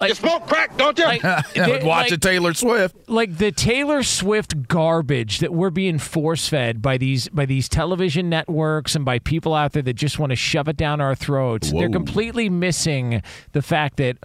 [0.00, 1.04] Like, you smoke crack, don't you?
[1.04, 1.22] Like,
[1.54, 3.08] they- Watching like- Taylor Swift.
[3.08, 8.28] like the Taylor Swift garbage that we're being force fed by these by these television
[8.28, 11.70] networks and by people out there that just want to shove it down our throats.
[11.70, 14.16] They're completely missing the fact that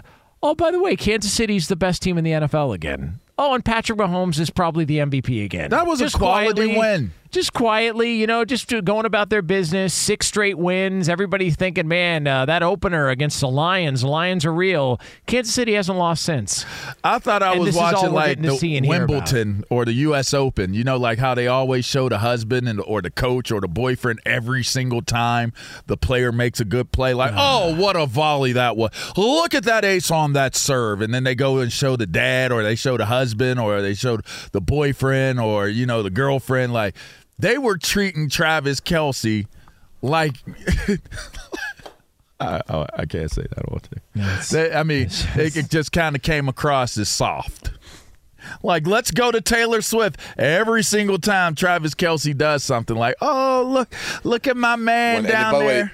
[0.44, 3.20] oh, by the way, Kansas City's the best team in the NFL again.
[3.38, 5.70] Oh, and Patrick Mahomes is probably the MVP again.
[5.70, 7.12] That was a quality quietly- win.
[7.38, 9.94] Just quietly, you know, just going about their business.
[9.94, 11.08] Six straight wins.
[11.08, 15.00] Everybody thinking, man, uh, that opener against the Lions, the Lions are real.
[15.28, 16.66] Kansas City hasn't lost since.
[17.04, 18.82] I thought I And was this is all watching like the.
[18.90, 20.34] Wimbledon or the U.S.
[20.34, 20.74] Open.
[20.74, 23.68] You know, like how they always show the husband and or the coach or the
[23.68, 25.54] boyfriend every single time
[25.86, 27.14] the player makes a good play.
[27.14, 28.90] Like, oh, what a volley that was!
[29.16, 32.52] Look at that ace on that serve, and then they go and show the dad
[32.52, 36.74] or they show the husband or they showed the boyfriend or you know the girlfriend.
[36.74, 36.96] Like
[37.40, 39.46] they were treating Travis Kelce
[40.02, 40.36] like.
[42.40, 43.80] I, I, I can't say that on
[44.14, 44.40] there.
[44.52, 47.72] They- I mean, it, it just kind of came across as soft.
[48.64, 52.96] Like, let's go to Taylor Swift every single time Travis Kelce does something.
[52.96, 55.92] Like, oh look, look at my man When- down by the way, there.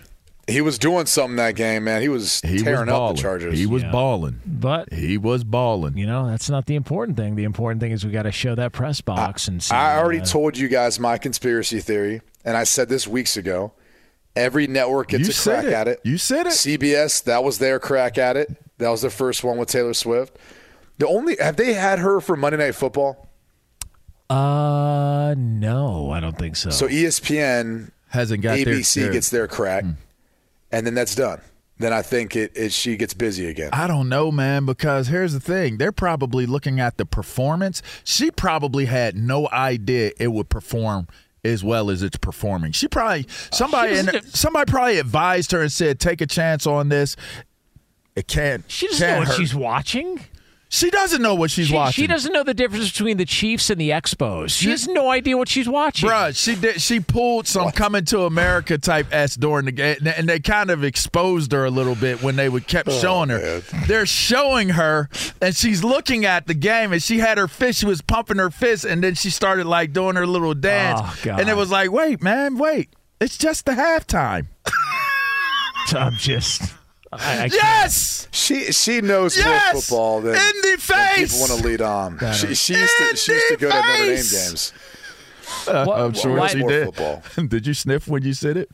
[0.47, 2.01] He was doing something that game, man.
[2.01, 3.57] He was he was tearing up the Chargers.
[3.57, 3.91] He was Yeah.
[3.91, 4.41] balling.
[4.45, 5.97] But He was balling.
[5.97, 7.35] you know that's not the important thing.
[7.35, 9.73] The important thing is we got to show that press box and see.
[9.73, 13.73] I already uh, told you guys my conspiracy theory, and I said this weeks ago.
[14.35, 15.73] Every network gets You a crack it.
[15.73, 15.99] at it.
[16.03, 16.53] You said it.
[16.53, 18.49] CBS, that was their crack at it.
[18.79, 20.35] That was their first one with Taylor Swift.
[20.97, 23.29] The only have they had her for Monday Night Football?
[24.29, 26.71] Uh, no, I don't think so.
[26.71, 29.85] So ESPN, Hasn't got ABC their- gets their crack,
[30.73, 31.39] and then that's done.
[31.79, 33.69] Then I think it, it she gets busy again.
[33.73, 35.77] I don't know, man, because here's the thing.
[35.77, 37.81] They're probably looking at the performance.
[38.03, 41.07] She probably had no idea it would perform
[41.43, 42.71] as well as it's performing.
[42.73, 46.67] She probably uh, somebody doesn't- in, somebody probably advised her and said, "Take a chance
[46.67, 47.15] on this."
[48.15, 48.63] It can't.
[48.67, 49.37] she doesn't can't know what hurt.
[49.37, 50.19] she's watching.
[50.75, 52.01] She doesn't know what she's She, watching.
[52.01, 54.49] she doesn't know the difference between the Chiefs and the Expos.
[54.57, 56.09] She has no idea what she's watching.
[56.09, 56.81] Bruh, she did.
[56.81, 60.83] She pulled some coming to America type s during the game, and they kind of
[60.83, 63.59] exposed her a little bit when they would kept Oh, showing her.
[63.85, 65.09] They're showing her,
[65.39, 67.81] and she's looking at the game, and she had her fist.
[67.81, 71.15] She was pumping her fist, and then she started like doing her little dance, Oh,
[71.21, 71.39] God.
[71.39, 72.89] and it was like, wait, man, wait,
[73.21, 74.47] it's just the halftime.
[75.95, 76.63] I'm just.
[77.19, 81.33] I, I can't- Yes, She she knows yes, more football than, in the than face.
[81.33, 82.17] people want to lead on.
[82.33, 84.47] She, she used to she used to the go to Notre Dame face.
[84.49, 84.73] games.
[85.87, 86.85] What- I'm sure why- she More did.
[86.95, 87.23] football.
[87.47, 88.69] did you sniff when you said it?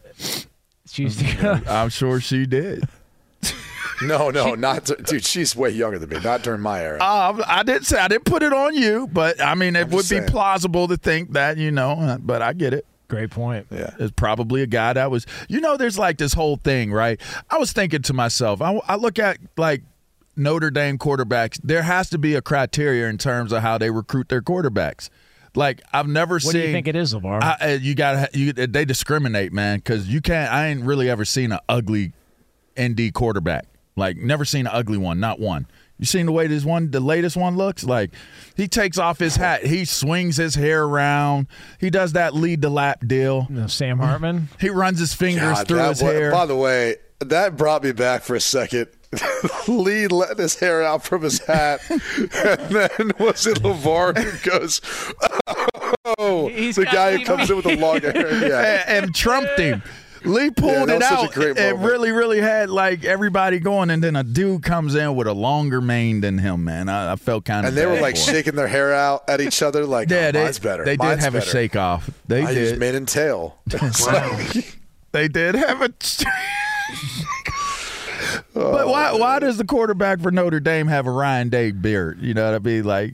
[0.87, 2.87] She used to- I'm sure she did.
[4.01, 5.25] No, no, not to, dude.
[5.25, 6.19] She's way younger than me.
[6.23, 7.03] Not during my era.
[7.03, 9.89] Um, I didn't say I didn't put it on you, but I mean it I'm
[9.89, 11.91] would just be plausible to think that you know.
[11.99, 12.85] uh, But I get it.
[13.09, 13.67] Great point.
[13.71, 13.91] yeah.
[13.99, 17.19] It's probably a guy that was, you know, there's like this whole thing, right?
[17.49, 19.81] I was thinking to myself, I, I look at like
[20.37, 21.59] Notre Dame quarterbacks.
[21.63, 25.09] There has to be a criteria in terms of how they recruit their quarterbacks.
[25.55, 26.47] Like I've never What seen.
[26.49, 27.41] What do you think it is, LaVar?
[27.41, 28.53] I, uh, you got you.
[28.53, 30.53] They discriminate, man, because you can't.
[30.53, 32.13] I ain't really ever seen an ugly
[32.79, 33.65] ND quarterback.
[33.95, 35.65] Like never seen an ugly one, not one.
[35.99, 38.11] You seen the way this one, the latest one looks like?
[38.55, 41.47] He takes off his hat, he swings his hair around,
[41.79, 43.47] he does that lead the lap deal.
[43.49, 44.47] No, Sam Hartman.
[44.59, 46.31] He runs his fingers God, through his wa- hair.
[46.31, 48.87] By the way, that brought me back for a second.
[49.67, 51.99] Lee letting his hair out from his hat, and
[52.69, 54.81] then was it LaVar who goes,
[56.19, 59.15] "Oh, He's the guy who me comes in with the long hair." Yeah, and, and
[59.15, 59.81] trumped him.
[60.25, 61.57] Lee pulled that it was such a out.
[61.57, 65.33] It really, really had like everybody going, and then a dude comes in with a
[65.33, 66.63] longer mane than him.
[66.65, 67.69] Man, I, I felt kind of.
[67.69, 70.43] and they were like shaking their hair out at each other, like, Yeah, oh, they,
[70.43, 72.09] "Mine's better." they did Mine's have a shake off.
[72.27, 72.79] They I did.
[72.79, 73.57] mane and tail.
[73.71, 74.75] It's like-
[75.11, 75.89] They did have a.
[76.01, 76.27] Shake.
[78.53, 79.13] But oh, why?
[79.13, 82.19] Why does the quarterback for Notre Dame have a Ryan Day beard?
[82.21, 82.83] You know what I mean?
[82.83, 83.13] Like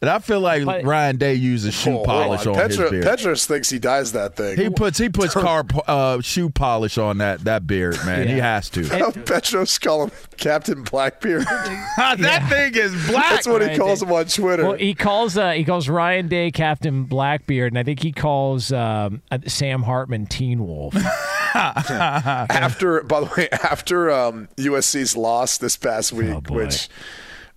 [0.00, 2.68] And I feel like But- Ryan Day uses shoe Oh, polish hold on, on.
[2.70, 3.04] his beard.
[3.04, 4.56] Petros thinks he dyes that thing.
[4.56, 8.28] he puts he puts car uh, shoe polish on that that beard, man.
[8.28, 8.84] He has to.
[9.26, 11.42] Petros call him Captain Blackbeard.
[11.96, 13.30] that thing is black.
[13.30, 14.06] That's what he calls Day.
[14.06, 14.64] him on Twitter.
[14.64, 18.72] Well, he calls uh, he calls Ryan Day Captain Blackbeard, and I think he calls
[18.72, 20.94] um, uh, Sam Hartman Teen Wolf.
[21.54, 26.88] after, by the way, after um, USC's loss this past week, Oh, which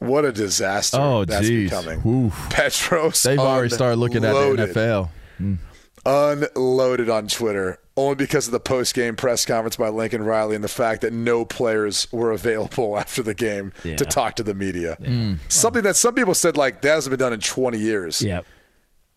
[0.07, 1.65] what a disaster Oh, that's jeez.
[1.65, 2.01] becoming.
[2.07, 2.47] Oof.
[2.49, 4.69] Petros, They've already started looking at the unloaded.
[4.75, 5.09] NFL.
[5.41, 5.57] Mm.
[6.05, 10.63] unloaded on Twitter only because of the post game press conference by Lincoln Riley and
[10.63, 13.95] the fact that no players were available after the game Yeah.
[13.97, 14.97] to talk to the media.
[14.99, 15.37] Mm.
[15.49, 18.21] Something that some people said like that hasn't been done in 20 years.
[18.21, 18.45] yep.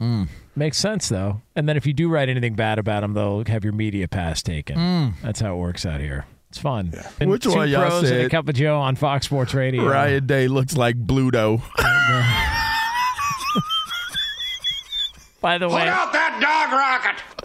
[0.01, 0.29] Mm.
[0.55, 1.41] Makes sense though.
[1.55, 4.43] And then if you do write anything bad about them, they'll have your media pass
[4.43, 5.15] taken.
[5.23, 6.27] That's how it works out here.
[6.57, 6.91] It's fun.
[7.21, 9.87] And Which two one y'all pros and a cup of Joe on Fox Sports Radio.
[9.87, 11.61] Ryan Day looks like Bluto.
[15.43, 17.36] By the way, what about that dog rocket!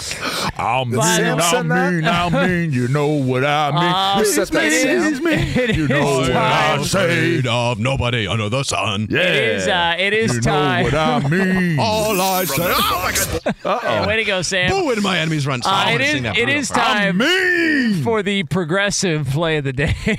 [0.58, 1.92] I mean, Sam I send that?
[1.92, 3.82] mean, I mean, you know what I mean.
[3.82, 5.26] Uh, Who said that, Sam?
[5.26, 7.42] it You know is what I say.
[7.48, 9.06] of nobody under the sun.
[9.10, 9.20] Yeah.
[9.20, 9.68] It is.
[9.68, 10.84] Uh, it is you time.
[10.84, 11.78] know what I mean.
[11.78, 12.62] All I say.
[12.62, 13.10] Oh
[13.44, 13.80] my God!
[13.84, 14.70] Yeah, way to go, Sam.
[14.70, 15.60] Boo when my enemies run.
[15.64, 16.10] Uh, I it wanna is.
[16.12, 16.86] sing that It Bruno is Mars.
[16.88, 18.02] time mean.
[18.02, 20.18] for the progressive play of the day.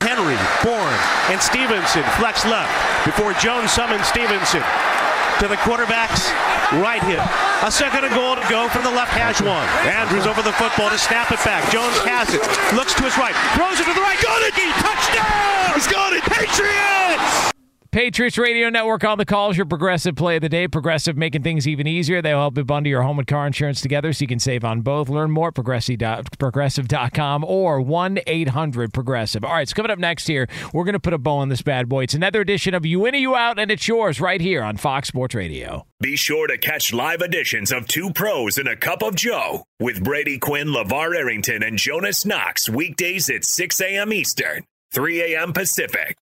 [0.00, 1.00] Henry, Bourne,
[1.32, 4.62] and Stevenson flex left before Jones summons Stevenson
[5.40, 6.30] to the quarterback's
[6.80, 7.20] right hip.
[7.62, 9.68] A second and goal to go from the left hash one.
[9.84, 11.70] Andrews over the football to snap it back.
[11.70, 12.40] Jones has it.
[12.76, 13.34] Looks to his right.
[13.56, 14.20] Throws it to the right.
[14.22, 14.54] Got it.
[14.80, 15.74] Touchdown.
[15.74, 16.22] He's got it.
[16.24, 17.55] Patriots.
[17.96, 19.56] Patriots Radio Network on the calls.
[19.56, 20.68] Your progressive play of the day.
[20.68, 22.20] Progressive making things even easier.
[22.20, 24.82] They'll help you bundle your home and car insurance together so you can save on
[24.82, 25.08] both.
[25.08, 29.44] Learn more at progressive.com or 1 800 Progressive.
[29.46, 31.62] All right, so coming up next here, we're going to put a bow on this
[31.62, 32.02] bad boy.
[32.02, 34.76] It's another edition of You In or You Out, and it's yours right here on
[34.76, 35.86] Fox Sports Radio.
[35.98, 40.04] Be sure to catch live editions of Two Pros and a Cup of Joe with
[40.04, 44.12] Brady Quinn, LaVar Arrington, and Jonas Knox weekdays at 6 a.m.
[44.12, 45.54] Eastern, 3 a.m.
[45.54, 46.18] Pacific.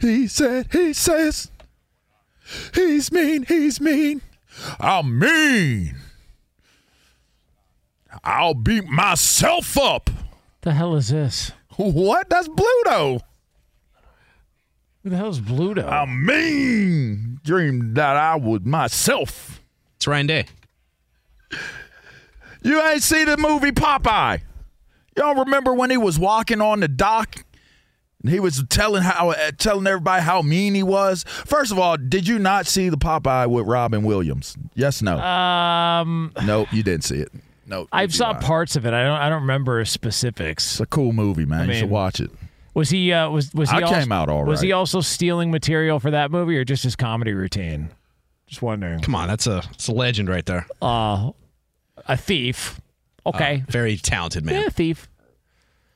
[0.00, 1.50] He said, he says,
[2.74, 4.22] he's mean, he's mean.
[4.80, 5.96] I'm mean.
[8.24, 10.10] I'll beat myself up.
[10.62, 11.52] The hell is this?
[11.76, 12.28] What?
[12.30, 13.20] That's Bluto.
[15.02, 15.86] Who the hell is Bluto?
[15.88, 17.40] I'm mean.
[17.44, 19.60] Dreamed that I would myself.
[19.96, 20.46] It's Ryan Day.
[22.62, 24.40] You ain't see the movie Popeye.
[25.16, 27.44] Y'all remember when he was walking on the dock and
[28.28, 31.24] he was telling how uh, telling everybody how mean he was?
[31.24, 34.56] First of all, did you not see the Popeye with Robin Williams?
[34.74, 35.18] Yes, no.
[35.18, 37.32] Um, no, you didn't see it.
[37.66, 38.94] No, I saw parts of it.
[38.94, 39.20] I don't.
[39.20, 40.72] I don't remember specifics.
[40.72, 41.62] It's a cool movie, man.
[41.62, 42.30] I you should watch it.
[42.74, 43.12] Was he?
[43.12, 43.76] Uh, was was he?
[43.76, 46.84] I also, came out all Was he also stealing material for that movie, or just
[46.84, 47.90] his comedy routine?
[48.46, 49.00] Just wondering.
[49.00, 50.66] Come on, that's a it's a legend right there.
[50.80, 51.32] Uh,
[52.06, 52.80] a thief.
[53.24, 53.64] Okay.
[53.66, 54.62] Uh, very talented man.
[54.62, 55.08] yeah, thief.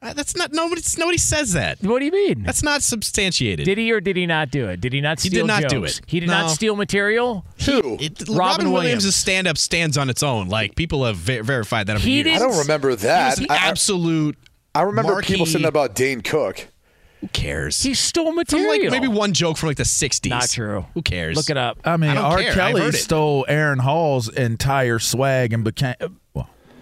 [0.02, 0.80] Uh, That's not nobody.
[0.96, 1.78] Nobody says that.
[1.82, 2.42] What do you mean?
[2.42, 3.66] That's not substantiated.
[3.66, 4.80] Did he or did he not do it?
[4.80, 6.00] Did he not Steal He did not do it.
[6.06, 6.40] He did No.
[6.40, 7.44] not steal material.
[7.66, 7.98] Who?
[8.00, 9.04] It- Robin Robin, Williams.
[9.04, 10.48] Williams' stand up stands on its own.
[10.48, 13.38] Like people have ver- verified that over He I don't remember that.
[13.38, 14.38] He was I, the I- absolute.
[14.74, 16.68] I remember people saying that about Dane Cook.
[17.20, 17.82] Who cares?
[17.82, 18.68] He stole From material.
[18.84, 20.30] like maybe one joke from like the '60s.
[20.30, 20.86] Not true.
[20.94, 21.36] Who cares?
[21.36, 21.78] Look it up.
[21.84, 22.38] I mean, I don't R.
[22.40, 22.52] care.
[22.54, 25.94] Kelly stole Aaron Hall's entire swag and became.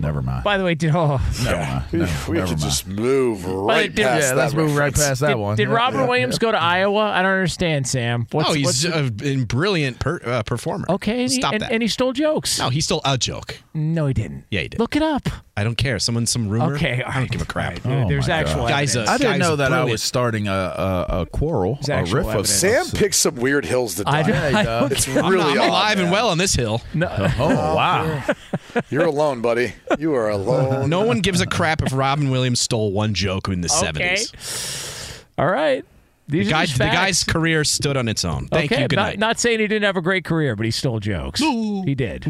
[0.01, 0.45] Well, never mind.
[0.45, 1.85] By the way, did oh, never mind.
[1.93, 2.59] We, No, we never could mind.
[2.61, 5.07] just move right did- past yeah, that let's move right reference.
[5.09, 5.57] past that did, one.
[5.57, 6.39] did Yeah, Robert yeah, Williams yeah.
[6.47, 7.01] go to Iowa?
[7.01, 8.27] I don't understand, Sam.
[8.31, 10.87] What's, oh, he's what's, a, a brilliant per, uh, performer.
[10.89, 11.23] okay.
[11.23, 11.73] and he- stop and, that.
[11.73, 12.59] and he stole jokes.
[12.59, 13.59] no, he stole a joke.
[13.75, 14.45] No, he didn't.
[14.51, 14.81] Yeah, he did.
[14.81, 15.29] Look it up.
[15.59, 15.99] I don't care.
[15.99, 16.77] Someone, some rumor.
[16.77, 17.85] Okay, all I don't give a crap.
[17.85, 18.05] all right.
[18.05, 21.07] Oh, There's actual Guy's a- I didn't Guy's know that I was starting a a,
[21.23, 22.51] a quarrel, a actual riff of evidence.
[22.51, 24.19] Sam picks some weird hills to die.
[24.21, 24.93] I, Yeah, he I does.
[24.93, 26.81] It's I'm, really I'm odd, alive and well on this hill.
[26.95, 28.25] no, Oh wow!
[28.91, 29.73] You're alone, buddy.
[29.99, 30.89] You are alone.
[30.89, 34.15] No one gives a crap if Robin Williams stole one joke in the okay.
[34.15, 35.25] '70s.
[35.37, 35.85] All right.
[36.29, 38.49] The, These are guy, the guy's career stood on its own.
[38.49, 38.89] Thank okay, you.
[38.89, 39.19] Good not, night.
[39.19, 41.41] not saying he didn't have a great career, but he stole jokes.
[41.41, 42.27] He did.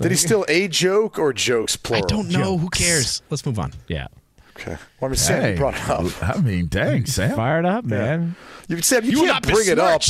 [0.00, 2.04] Did he steal a joke or jokes plural?
[2.04, 2.58] I don't know.
[2.58, 3.22] Who cares?
[3.30, 3.72] Let's move on.
[3.88, 4.08] Yeah.
[4.56, 4.76] Okay.
[5.00, 6.22] Well, I mean, Sam Hey, brought it up.
[6.36, 7.34] I mean, dang, Sam.
[7.34, 8.36] Fired up, man.
[8.68, 10.02] You Sam, you, You will can't not bring it up.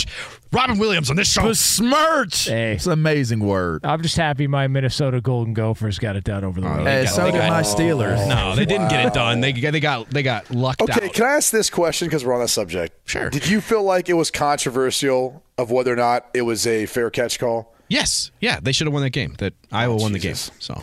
[0.53, 1.43] Robin Williams on this show.
[1.43, 2.45] Besmirch.
[2.47, 2.75] Hey.
[2.75, 3.85] It's an amazing word.
[3.85, 6.89] I'm just happy my Minnesota Golden Gophers got it done over the oh, weekend.
[6.89, 8.29] Hey, so they did got- my Steelers.
[8.29, 9.41] No, they didn't get it done.
[9.41, 11.13] They they got they got lucked Okay, out.
[11.13, 13.09] can I ask this question because we're on that subject?
[13.09, 13.31] Sure.
[13.31, 17.11] Did you feel like it was controversial of whether or not it was a fair
[17.11, 17.75] catch call?
[17.89, 19.35] Yes, yeah, they should have won that game.
[19.39, 20.35] That Iowa won the game.
[20.37, 20.83] So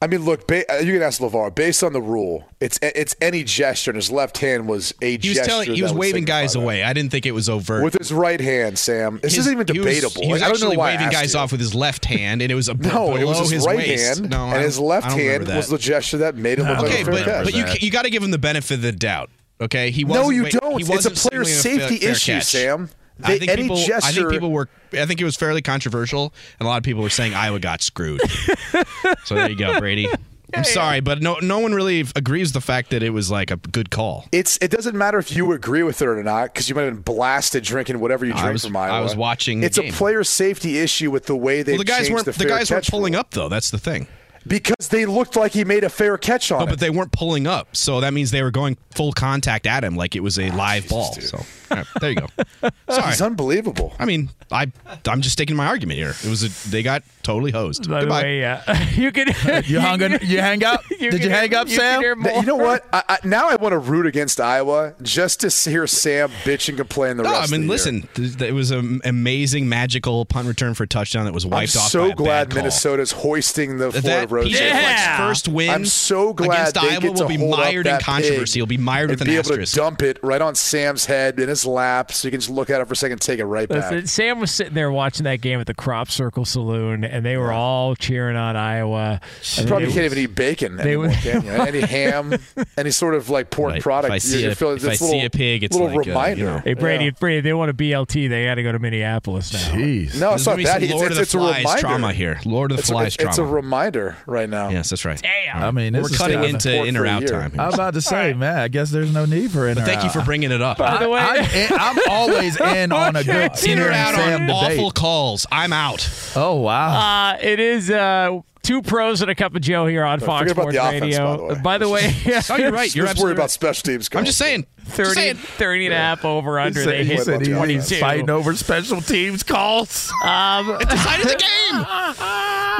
[0.00, 1.56] I mean, look, ba- uh, you can ask LaVar.
[1.56, 5.28] Based on the rule, it's it's any gesture, and his left hand was a he
[5.30, 5.50] was gesture.
[5.50, 6.84] telling he was waving guys away.
[6.84, 7.82] I didn't think it was overt.
[7.82, 8.78] with his right hand.
[8.78, 10.22] Sam, this His- isn't even he was- debatable.
[10.22, 11.40] He was, Like, I don't actually know why I waving guys you.
[11.40, 13.76] off with his left hand, and it was a, No, it was his, his right
[13.78, 14.18] waist.
[14.20, 17.02] hand, No, and his left hand was the gesture that made it look like Okay,
[17.02, 19.30] a fair but but you you got to give him the benefit of the doubt.
[19.60, 20.80] Okay, he no, wasn't you don't.
[20.80, 22.44] He It's a player a safety fair issue, catch.
[22.44, 22.90] Sam.
[23.22, 23.76] I think any people.
[23.78, 24.68] I think people were.
[24.92, 27.82] I think it was fairly controversial, and a lot of people were saying Iowa got
[27.82, 28.20] screwed.
[29.24, 30.08] so there you go, Brady.
[30.54, 33.56] I'm sorry, but no, no one really agrees the fact that it was like a
[33.56, 34.24] good call.
[34.32, 36.94] It's it doesn't matter if you agree with it or not because you might have
[36.94, 38.94] been blasted drinking whatever you I drink was- from Iowa.
[38.94, 39.92] I was watching the It's game.
[39.92, 42.24] a player safety issue with the way they Well, the guys weren't.
[42.24, 43.20] the, The, guys weren't pulling rule.
[43.20, 43.50] up though.
[43.50, 44.06] That's the thing.
[44.48, 46.70] Because they looked like he made a fair catch on No, it.
[46.70, 49.94] but they weren't pulling up, so that means they were going full contact at him
[49.96, 51.12] like it was a ah, live ball.
[51.14, 51.24] dude.
[51.24, 51.38] So
[51.70, 52.26] all right, there you go.
[52.88, 53.08] Sorry.
[53.08, 53.94] He's unbelievable.
[53.98, 54.72] I mean, I
[55.06, 56.10] I'm just staking my argument here.
[56.24, 57.88] It was a, they got totally hosed.
[57.88, 58.22] By the Goodbye.
[58.22, 58.88] way, yeah.
[58.94, 59.28] you can.
[59.68, 60.82] You hung on, you hang up?
[60.90, 62.00] you Did you can- hang up, you Sam?
[62.00, 62.86] can hear Th- You know what?
[62.92, 66.78] I, I, now I want to root against Iowa just to hear Sam bitch and
[66.78, 67.70] complain the No, rest I of mean, the year.
[67.72, 71.50] listen, th- it was an amazing, magical punt return for a touchdown that was I'm
[71.50, 71.84] wiped off.
[71.84, 72.56] by so a glad bad call.
[72.62, 74.70] Minnesota's hoisting the Florida That, road PJ trip.
[74.72, 77.86] Fleck's first win I'm so glad against they Iowa get to will be hold mired
[77.86, 78.58] in controversy.
[78.58, 79.76] He'll be mired with and an be asterisk.
[79.76, 82.50] able to dump it right on Sam's head in his lap, so you can just
[82.50, 83.90] look at it for a second, take it right back.
[83.90, 87.36] Listen, Sam was sitting there watching that game at the Crop Circle Saloon, and they
[87.36, 89.20] were all cheering on Iowa.
[89.54, 91.50] You probably can't even eat bacon they anymore, would- can you?
[91.50, 92.34] Any ham,
[92.76, 93.82] any sort of like pork Right.
[93.82, 94.08] product.
[94.10, 95.88] If I see you're a- feeling if I this see little, a pig, it's little
[95.88, 96.44] like, uh, you reminder.
[96.44, 96.58] know.
[96.58, 97.10] Hey Brady, Yeah.
[97.18, 99.58] Brady, they want a BLT, they got to go to Minneapolis now.
[99.72, 100.18] Jeez.
[100.20, 100.82] No, it's not that.
[100.82, 101.80] It's, Lord it's, of the it's a reminder.
[101.80, 102.40] trauma here.
[102.44, 103.30] Lord of the It's, Flies it's, trauma.
[103.30, 104.68] it's a reminder right now.
[104.68, 105.20] yes, that's right.
[105.20, 105.62] Damn.
[105.62, 107.30] I mean, this We're is cutting into in or out year.
[107.30, 107.52] time.
[107.58, 109.86] I was about to say, man, I guess there's no need for in But or
[109.86, 110.78] thank you for bringing it up.
[110.78, 111.36] By the way, I,
[111.70, 114.50] am always in on a good In or Sam out on debate.
[114.78, 115.46] awful calls.
[115.50, 116.08] I'm out.
[116.36, 117.32] Oh wow.
[117.32, 120.52] Uh, it is uh, two pros and a cup of Joe here on Fox forget
[120.52, 121.62] about Sports the offense, Radio.
[121.62, 122.14] by the way.
[122.24, 122.94] yeah, Oh, you're right.
[122.94, 124.08] You're Just worry about special teams.
[124.14, 124.66] I'm just saying.
[124.84, 125.36] Just 30, saying.
[125.36, 126.80] 30 and a half over under.
[126.82, 127.72] said, They he hit he- 22.
[127.90, 130.10] he's fighting over special teams calls.
[130.24, 131.36] Um, Decided the
[131.72, 131.84] game.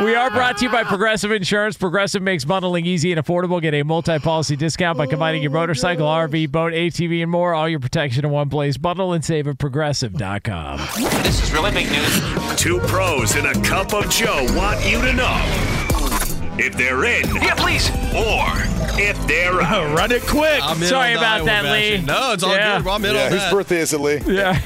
[0.02, 1.76] We are brought to you by Progressive Insurance.
[1.76, 3.60] Progressive makes bundling easy and affordable.
[3.60, 7.52] Get a multi-policy discount by combining your motorcycle, oh, RV, boat, ATV, and more.
[7.52, 8.76] All your protection in one place.
[8.76, 10.78] Bundle and save at progressive.com.
[11.24, 12.56] This is really big news.
[12.56, 15.42] Two pros in a cup of Joe want you to know
[16.58, 17.26] if they're in.
[17.36, 17.90] Yeah, please.
[18.14, 18.46] Or
[19.00, 19.96] if they're out.
[19.98, 20.60] Run it quick.
[20.62, 22.00] I'm in Sorry about Iowa that, bashing.
[22.00, 22.06] Lee.
[22.06, 22.80] No, it's all Yeah.
[22.80, 22.88] good.
[22.88, 23.52] I'm in Yeah, on whose that.
[23.52, 24.20] birthday is it, Lee?
[24.26, 24.60] Yeah.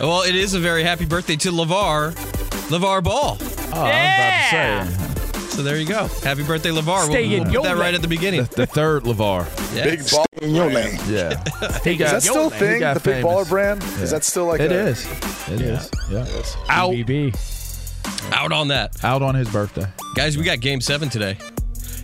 [0.00, 2.45] Well, it is a very happy birthday to LaVar.
[2.68, 3.36] LaVar Ball.
[3.40, 3.44] Oh,
[3.82, 5.46] I was about to say.
[5.56, 6.06] So there you go.
[6.22, 7.04] Happy birthday, LaVar.
[7.06, 7.78] Stay we'll in put your that lane.
[7.78, 8.42] right at the beginning.
[8.44, 9.74] The, the third LaVar.
[9.74, 10.26] Big ball.
[10.42, 10.98] In your lane.
[11.08, 11.42] Yeah.
[11.84, 12.80] He Is got, that still a thing?
[12.80, 13.82] got The big baller brand?
[13.82, 13.98] Yeah.
[14.02, 15.06] Is that still like It a, is.
[15.48, 15.90] It is.
[16.10, 16.26] Yeah.
[16.68, 16.90] Out.
[16.92, 18.32] BB.
[18.32, 19.02] Out on that.
[19.04, 19.86] Out on his birthday.
[20.14, 21.38] Guys, we got game seven today.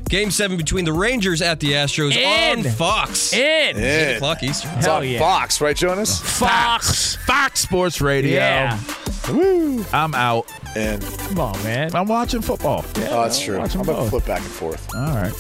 [0.09, 2.59] Game seven between the Rangers at the Astros In.
[2.67, 3.33] on Fox.
[3.33, 3.41] In.
[3.41, 4.17] Eight Yeah.
[4.17, 4.71] o'clock Eastern.
[4.77, 5.19] It's Hell on yeah.
[5.19, 6.19] Fox, right, Jonas?
[6.21, 7.17] Fox.
[7.27, 8.35] Fox Sports Radio.
[8.39, 8.79] Yeah.
[9.31, 9.85] Woo.
[9.93, 10.53] I'm out.
[10.77, 11.95] And Come on, man.
[11.95, 12.85] I'm watching football.
[12.87, 13.55] oh, that's oh, true.
[13.57, 14.11] I'm watch 'em gonna both.
[14.11, 14.95] flip back and forth.
[14.95, 15.33] All right.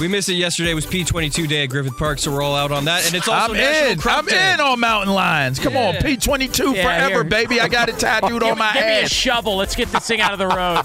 [0.00, 0.70] We missed it yesterday.
[0.72, 3.04] It was P22 day at Griffith Park, so we're all out on that.
[3.06, 3.98] And it's also I'm National in.
[3.98, 4.52] Crop I'm Day.
[4.54, 5.58] in on mountain lions.
[5.58, 7.24] Come on, P22 Yeah, forever, here.
[7.24, 7.60] baby.
[7.60, 9.10] I got it tattooed on my give me a ass.
[9.10, 9.56] shovel.
[9.56, 10.84] Let's get this thing out of the road.